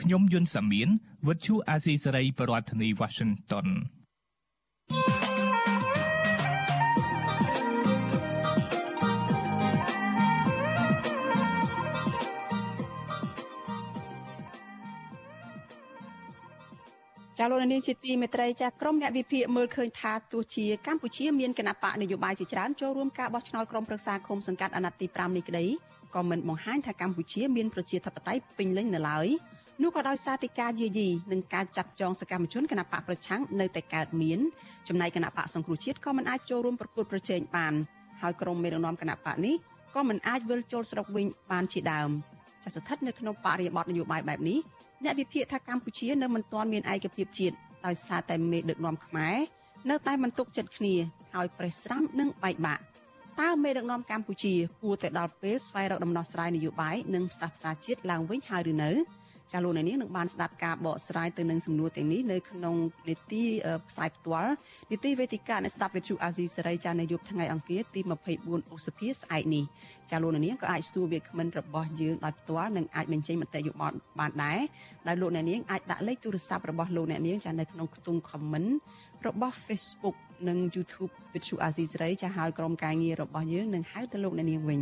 [0.00, 0.88] ខ្ញុំយុនសាមៀន
[1.26, 3.66] វិទ្យុអាស៊ីសេរីប្រធានាធិបតី Washington
[17.38, 25.64] ចាលោកនាងជាទីមេត្រីចាក្រមអ្នកវិភាគមើលឃើញថាទោះជាកម្ពុជាមានគណៈបកនយោបាយជាច្រើនចូលរួមការបោះឆ្នោតក្រុមប្រឹក្សាឃុំសង្កាត់អាណត្តិទី5នេះក្តី
[26.14, 29.26] ក៏មិនបង្ហាញថាកម្ពុជាមានប្រជាធិបតេយ្យពេញលេញនៅឡើយ
[29.82, 34.38] នោះក៏ដោយសារតែការយាយីនិងការចាប់ចងសកម្មជនគណៈបកប្រឆាំងនៅតែកើតមាន
[34.88, 37.74] ចំណែកគណៈបកសង្គ្រោះជាតិក៏មិនអាចចូលរួមប្រកួតប្រជែងបាន
[38.20, 39.54] ហើយក្រុមមេដឹកនាំគណៈបកនេះ
[39.94, 42.10] ក៏មិនអាចវិលចូលស្រុកវិញបានជាដើម
[42.64, 44.58] ចាស្ថិតនៅក្នុងបរិបទនយោបាយបែបនេះ
[45.06, 49.36] អ្នកវិភាគថាកម្ពុជានៅមិនទាន់មានឯកភាពជាតិដោយសារតែមេដឹកនាំខ្មែរ
[49.90, 50.94] នៅតែមិនទុកចិត្តគ្នា
[51.34, 52.82] ហើយប្រេះស្រាំនិងបែកបាក់
[53.40, 58.90] តើមេដឹកនាំកម្ពុជាគួរតែដល់ពេលស្វែងរកដំណោះស្រាយនយោបាយនិងផ្សះផ្សាជាតិឡើងវិញហើយឬនៅ
[59.52, 62.74] ចាលោកអ្នកនាងនឹងបានស្ដាប់ការបកស្រាយទៅនឹងសំណួរទាំងនេះនៅក្នុង
[63.08, 63.42] នីតិ
[63.88, 64.52] ផ្សាយផ្ទាល់
[64.90, 68.00] នីតិវេទិកាអ្នកស្ដាប់វិទ្យុអាស៊ីសេរីចានៅយប់ថ្ងៃអង្គារទី
[68.38, 69.64] 24ឧសភាស្អែកនេះ
[70.10, 74.60] ចាលោកអ្នកនាងក៏អាចស្ទួវាគ្មិនរបស់យើងដោយផ្ទាល់និងអាចបញ្ចេញមតិយោបល់បានដែរ
[75.08, 78.70] ដោយលោកអ្នកនាងអាចដាក់លេខទូរស័ព្ទរបស់លោកអ្នកនាងចានៅក្នុងខ្ទង់ comment
[79.26, 80.16] របស់ Facebook
[80.48, 84.80] និង YouTube វិទ្យុអាស៊ីសេរីចាហើយក្រុមការងាររបស់យើងនឹងហៅទៅលោកអ្នកនាងវិញ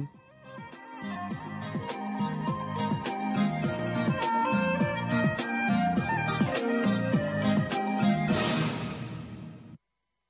[1.05, 1.44] thank you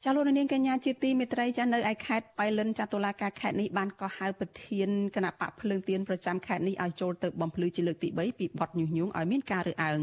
[0.06, 10.00] ចាលោកនាងកញ្ញាជាទីមេត្រីចានៅឯខេត្តបៃលិនចាតុលាការខេត្តនេះបានកោះហៅប្រធានគណៈបកភ្លើងទៀនប្រចាំខេត្តនេះឲ្យចូលទៅបំភ្លឺជាលើកទី3ពីបទញុះញង់ឲ្យមានការរើសអើង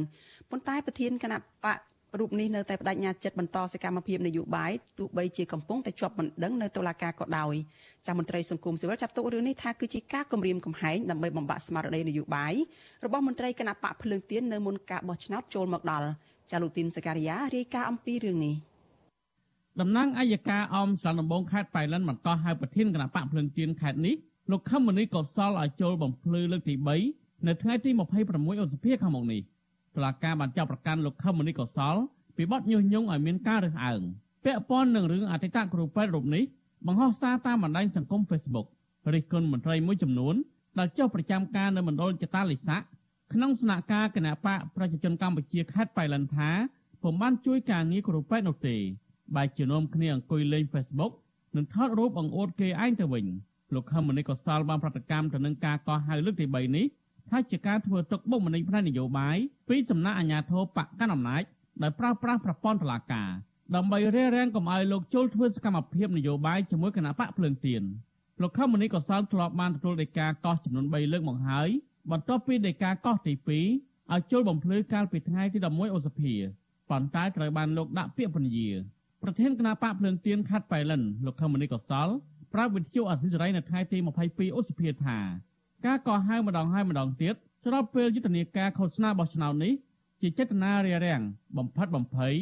[0.49, 1.78] ប៉ុន្តែប្រធានគណៈបក
[2.20, 7.54] រូបនេះនៅតែបដិញ្ញាចិត្តបន្តសកម្មភាពនយោបាយទោះបីជាកំពុងតែជាប់បណ្ដឹងនៅតុលាការក៏ដោយ
[8.08, 12.54] ចាមន្ត្រីសង្គមស៊ីវិលចាត់ទុករឿងនេះថាគឺជាការគំរាមកំហែងដើម្បីបំបាក់ស្មារតីនយោបាយ
[13.06, 16.08] របស់មន្ត្រីគណៈបកភ្លើងទៀននៅមុនការបោះឆ្នោតចូលមកដល់
[16.52, 18.56] ចាលោកទីនសការីយ៉ារាយការណ៍អំពីរឿងនេះ
[19.80, 24.15] តំណាងអัยការអមស្រុកដំបងខេត្តបៃលិនបន្តហៅប្រធានគណៈបកភ្លឹងទៀនខេត្តនេះ
[24.51, 26.76] លោកខឹមមនីកុសលឲ្យចូលបំភ្លឺលើកទី
[27.11, 29.41] 3នៅថ្ងៃទី26ឧសភាខាងមុខនេះ
[29.95, 31.95] តុលាការបានចាប់ប្រកាន់លោកខឹមមនីកុសល
[32.36, 34.01] ពីបទញុះញង់ឲ្យមានការរើសអើង
[34.45, 36.43] ពាក់ព័ន្ធនឹងរឿងអតីតគ្រូពេទ្យរូបនេះ
[36.88, 38.67] បង្ហោះសារតាមបណ្ដាញសង្គម Facebook
[39.13, 40.36] រិះគន់មន្ត្រីមួយចំនួន
[40.80, 42.82] ដែលចុះប្រចាំការនៅមណ្ឌលចតាលិស័ក
[43.34, 46.49] ក្នុងស្នាក់ការគណៈបកប្រជាជនកម្ពុជាខេត្តបៃលិនថា
[47.03, 48.78] ពុំបានជួយការងារគ្រូពេទ្យនោះទេ
[49.36, 51.13] បែរជានាំគ្នាអង្គុយលេង Facebook
[51.55, 53.25] និងថតរូបបង្អួតគេឯងទៅវិញ
[53.73, 56.86] លោកខឹមមនីកសលបានប្រតិកម្មទៅនឹងការកោះហៅលើកទី3នេះ
[57.29, 59.38] ថាជាការធ្វើទុកបុកម្នេញផ្នែកនយោបាយ
[59.69, 61.43] ពីសំណាក់អាជ្ញាធរបកកណ្ដាលអំណាច
[61.84, 63.29] ដោយប្រើប្រាស់ប្រព័ន្ធតុលាការ
[63.75, 67.84] ដើម្បីរារាំងកុំឲ្យលោកចូលធ្វើសកម្មភាពនយោបាយជាមួយគណៈបកភ្លើងទៀន
[68.41, 71.69] លោកខឹមមនីកសលធ្លាប់បានទទួលដីកាកោះចំនួន3លើកមកហើយ
[72.11, 73.49] បន្ទាប់ពីដីកាកោះទី2
[74.11, 76.34] ឲ្យចូលបំភ្លឺកាលពីថ្ងៃទី11ឧសភា
[76.89, 78.69] ប៉ុន្តែត្រូវបានលោកដាក់ពាក្យពន្យា
[79.24, 82.07] ប្រធានគណៈបកភ្លើងទៀនខេត្តបៃលិនលោកខមនីកសល
[82.53, 83.97] ប្រាប់វិទ្យុអសិរ័យនៅថ្ងៃទី
[84.28, 85.17] 22ឧសភាថា
[85.86, 89.74] ការកោះហៅម្ដងហើយម្ដងទៀតស្របពេលយុទ្ធនាការឃោសនាបោះឆ្នោតនេះ
[90.22, 91.22] ជាចេតនារារាំង
[91.57, 92.34] បំផិតបំភ័យ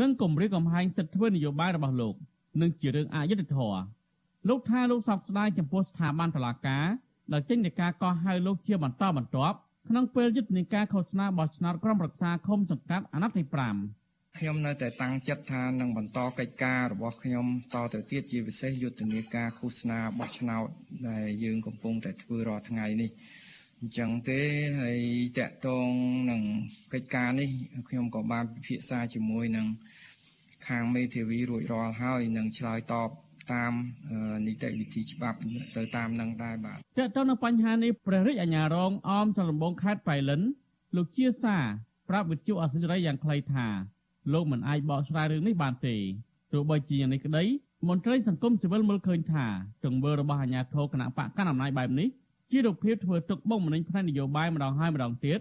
[0.00, 2.14] និងគម្រាមកំហែងសិទ្ធិធ្វើនយោបាយរបស់លោក
[2.60, 3.80] និងជារឿងអយុត្តិធម៌
[4.48, 6.86] លោកថាលោកសោកស្ដាយចំពោះស្ថាប័នតុលាការ
[7.32, 9.56] ដែលចេញនៃការកោះហៅលោកជាបន្តបន្ទាប់
[9.88, 13.42] ក្នុងពេលយុទ្ធនាការឃោសនាបោះឆ្នោតក្រុមប្រឹក្សាឃុំសង្កាត់អាណត្តិទី
[13.80, 14.03] 5
[14.38, 20.68] ខ្ញុំនៅតែតាំងចិត្តថានឹងបន្តកិច្ចការរបស់ខ្ញុំតទៅទៀតជាពិសេសយុទ្ធនាការឃោសនាបោះឆ្នោត
[21.08, 23.10] ដែលយើងកំពុងតែធ្វើរាល់ថ្ងៃនេះ
[23.80, 24.40] អញ្ចឹងទេ
[24.80, 25.00] ហើយ
[25.38, 25.90] តកតង
[26.30, 26.42] នឹង
[26.94, 27.48] កិច្ចការនេះ
[27.88, 29.66] ខ្ញុំក៏បានពិភាក្សាជាមួយនឹង
[30.68, 33.10] ខាងមេធាវីរួចរាល់ហើយនឹងឆ្លើយតប
[33.52, 33.72] តាម
[34.46, 35.38] នីតិវិធីច្បាប់
[35.76, 40.40] ទៅតាមនឹងដែរបាទតើតើនៅបញ្ហានេះព្រះរាជអាជ្ញារងអមចលំបងខេត្តបៃលិន
[40.96, 41.58] លោកជាសា
[42.08, 43.68] ប្រាប់វិទ្យុអសិរ័យយ៉ាងខ្លីថា
[44.32, 45.96] លោកមិនអាចបកស្រាយរឿងនេះបានទេ
[46.52, 47.44] ទោះបីជាយ៉ាងនេះក្តី
[47.88, 49.44] មន្ត្រីសង្គមស៊ីវិលមើលឃើញថា
[49.84, 52.08] ទង្វើរបស់អាជ្ញាធរគណៈបកកណ្ដាលអំណាចបែបនេះ
[52.50, 55.38] ជារូបភាពធ្វើទុកបុកម្នេញផ្នែកនយោបាយម្ដងហើយម្ដងទៀត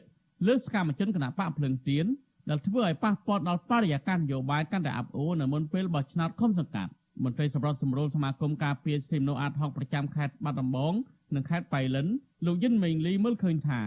[0.47, 2.05] លើសកម្មជនគណៈបកភ្លឹងទៀន
[2.49, 6.91] ដែលធ្វើឲ្យប៉ះពាល់ដល់បរិយាកាសនយោបាយកាន់តែអាប់អួរនៅមុនពេលបោះឆ្នោតឃុំសង្កាត់
[7.23, 10.93] មន្ត្រីសម្របសម្រួលសមាគមការពារសិទ្ធិមនុស្សអាតហុកប្រចាំខេត្តបាត់ដំបង
[11.35, 12.07] និងខេត្តបៃលិន
[12.45, 13.81] លោកយិនមេងលីមើលឃើញថា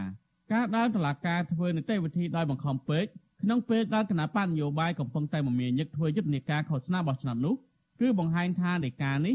[0.53, 3.07] ការដើរតឡាការធ្វើនីតិវិធីដោយបង្ខំពេក
[3.43, 7.55] ក្នុងពេលដែលគណៈបញ្ញយោបាយកំពុងតែមមាញឹកធ្វើយុទ្ធនាការឃោសនាបោះឆ្នោតនោះ
[8.01, 9.35] គឺបង្ហាញថានៃការនេះ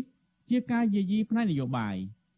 [0.50, 1.96] ជាការយាយីផ្នែកនយោបាយ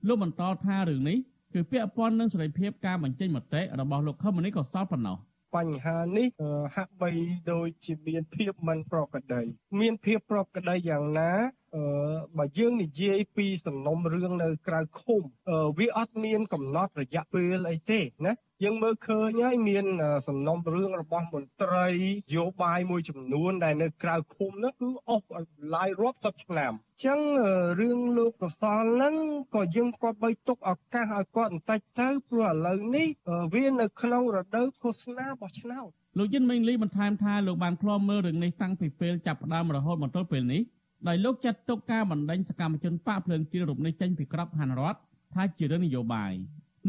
[0.08, 1.18] លោកបន្តថារឿងនេះ
[1.54, 5.18] គឺពាក់ព័ន្ធនឹងសេរីភាពការបញ្ចេញមតិរបស់លោកខមនីកសលប៉ុណ្ណោះ
[5.56, 6.28] បញ្ហានេះ
[6.76, 7.10] ហាក់បី
[7.52, 9.42] ដូចជាមានភាពមិនប្រក្រតី
[9.80, 11.63] មានភាពប្រក្រតីយ៉ាងណាអឺ
[12.38, 15.22] បើយើងនិយាយពីសំណុំរឿងនៅក្រៅឃុំ
[15.78, 19.86] វាអត់មានកំណត់រយៈពេលអីទេណាយើងមើលឃើញហើយមាន
[20.28, 21.88] សំណុំរឿងរបស់មន្ត្រី
[22.36, 25.28] យោបាយមួយចំនួនដែលនៅក្រៅឃុំនោះគឺអស់
[25.74, 26.72] ឡាយរាប់សិបឆ្នាំ
[27.06, 27.20] ចឹង
[27.80, 29.16] រឿងលោកកសលហ្នឹង
[29.56, 33.08] ក៏យើងគាត់បីទុកឱកាសឲ្យគាត់បន្តិចទៅព្រោះឥឡូវនេះ
[33.54, 40.62] វានៅក្នុងរដូវឃោសនាបោះឆ្នោតលោកយិនមេងលីបន្ថែមថាលោកបានឃ្លាំមើលរឿងនេះតាំងពីពេលចាប់ផ្ដើមរហូតមកទល់ពេលនេះ
[41.08, 45.00] ដោយលោកចាត់ទុកការបណ្ដេញសកម្មជនបកភ្លើងទីរូបនេះចេញពីក្របខ័ណ្ឌរដ្ឋ
[45.34, 46.32] ថាជារឿងនយោបាយ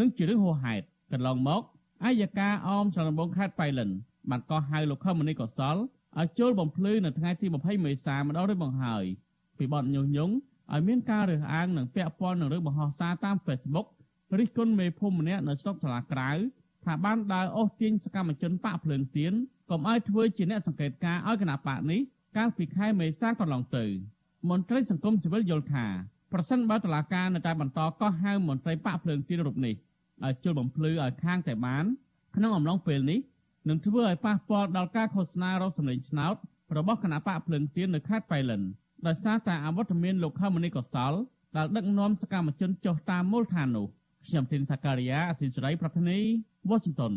[0.00, 1.62] និងជារឿងហួសហេតុកន្លងមក
[2.04, 3.90] អាយកាអមចលនបងខេត្តបៃលិន
[4.30, 5.76] បានកោះហៅលោកខមនីកសល
[6.18, 9.04] ឲ្យចូលបំភ្លឺនៅថ្ងៃទី20មេសាម្ដងរួចមកហើយ
[9.58, 10.34] ពីបទញុះញង់
[10.72, 13.86] ឲ្យមានការរើសអើងនិងពាក់ព័ន្ធនឹងរឿងបង្ហោះសារតាម Facebook
[14.38, 16.30] រិះគន់មេភូមិម្នាក់នៅស្រុកសាលាក្រៅ
[16.84, 19.32] ថាបានដើរអូសទាញសកម្មជនបកភ្លើងទៀន
[19.70, 22.00] កុំឲ្យធ្វើជាអ្នកសង្កេតការឲ្យគណៈបកនេះ
[22.36, 23.84] កាលពីខែមេសាកន្លងទៅ
[24.50, 25.86] មន្ត្រីសង្គមស៊ីវិលយល់ថា
[26.32, 29.74] ប្រសិនបើតុលាការនៅតែបន្តកោះហៅមន្ត្រីបកភ្លើងទៀនរូបនេះ
[30.24, 31.84] ឲ្យជុលបំភ្លឺឲ្យខាងតែបាន
[32.36, 33.20] ក្នុងអំឡុងពេលនេះ
[33.68, 36.34] នឹងធ្វើឲ្យប៉ះពាល់ដល់ការឃោសនារកសម្លេងឆ្នោត
[36.76, 38.62] របស់គណៈបកភ្លឹងទៀននៅខេត្តបៃលិន
[39.06, 41.12] ដោយសារតែអវត្តមានលោកខមនីកសល
[41.56, 43.86] ដែលដឹកនាំសកម្មជនចុះតាមមូលដ្ឋាននោះ
[44.26, 46.18] ខ្ញុំធីនសាការីយ៉ាអសិលសេរីប្រធានី
[46.68, 47.12] វ៉ាស៊ីនតោន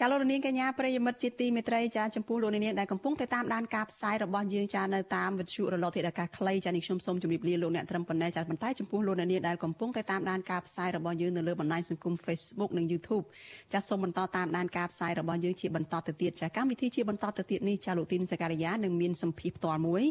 [0.00, 13.24] ចាលោកនាងកញ្ញាប្រិយមិត្តជាទីមេត្រីចាចំពោះលោកនាងដែលកំពុងតែតាមដានការផ្សាយរបស់យើងចានៅតាមវិទ្យុរលកធាតុអាកាសខ្លីចានេះខ្ញុំសូមជម្រាបលាលោកអ្នកត្រឹមប៉ុណ្ណេះចាប៉ុន្តែចំពោះលោកនាងដែលកំពុងតែតាមដានការផ្សាយរបស់យើងនៅលើបណ្ដាញសង្គម Facebook និង YouTube
[13.72, 20.02] ចាសូមបន្តតាមដានការផ្សាយរបស់យើងជាបន្តទៅទៀតចាកម្មវិធីជាបន្តទៅទៀតនេះចាលោកទីនសការីយ៉ានឹងមានសម្ភារផ្ទាល់មួយ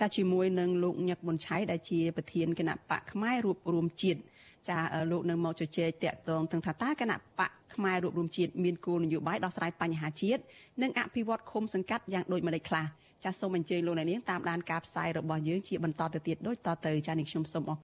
[0.00, 4.20] ចាជាមួយនឹងលោកញឹកមុនឆៃដែលជាប្រធានគណៈបកផ្នែករួបរวมជាតិ
[4.68, 4.78] ចា
[5.10, 10.42] លោកនៅមកជជែកតាក់ទងទាំងថាតើគណៈបកខ្មែររួបរวมជាតិមានគោលនយោបាយដោះស្រាយបញ្ហាជាតិ
[10.82, 12.86] និងអភិវឌ្ឍឃុំសង្កាត់យ៉ាងដូចម្តេចខ្លះ
[13.24, 17.74] ចាសសូមអញ្ជើញលោកអ្នកនាងតាមដានការផ្សាយរបស់យើងជាបន្តទៅទៀតដូចតទៅចានេះខ្ញុំសូមអរ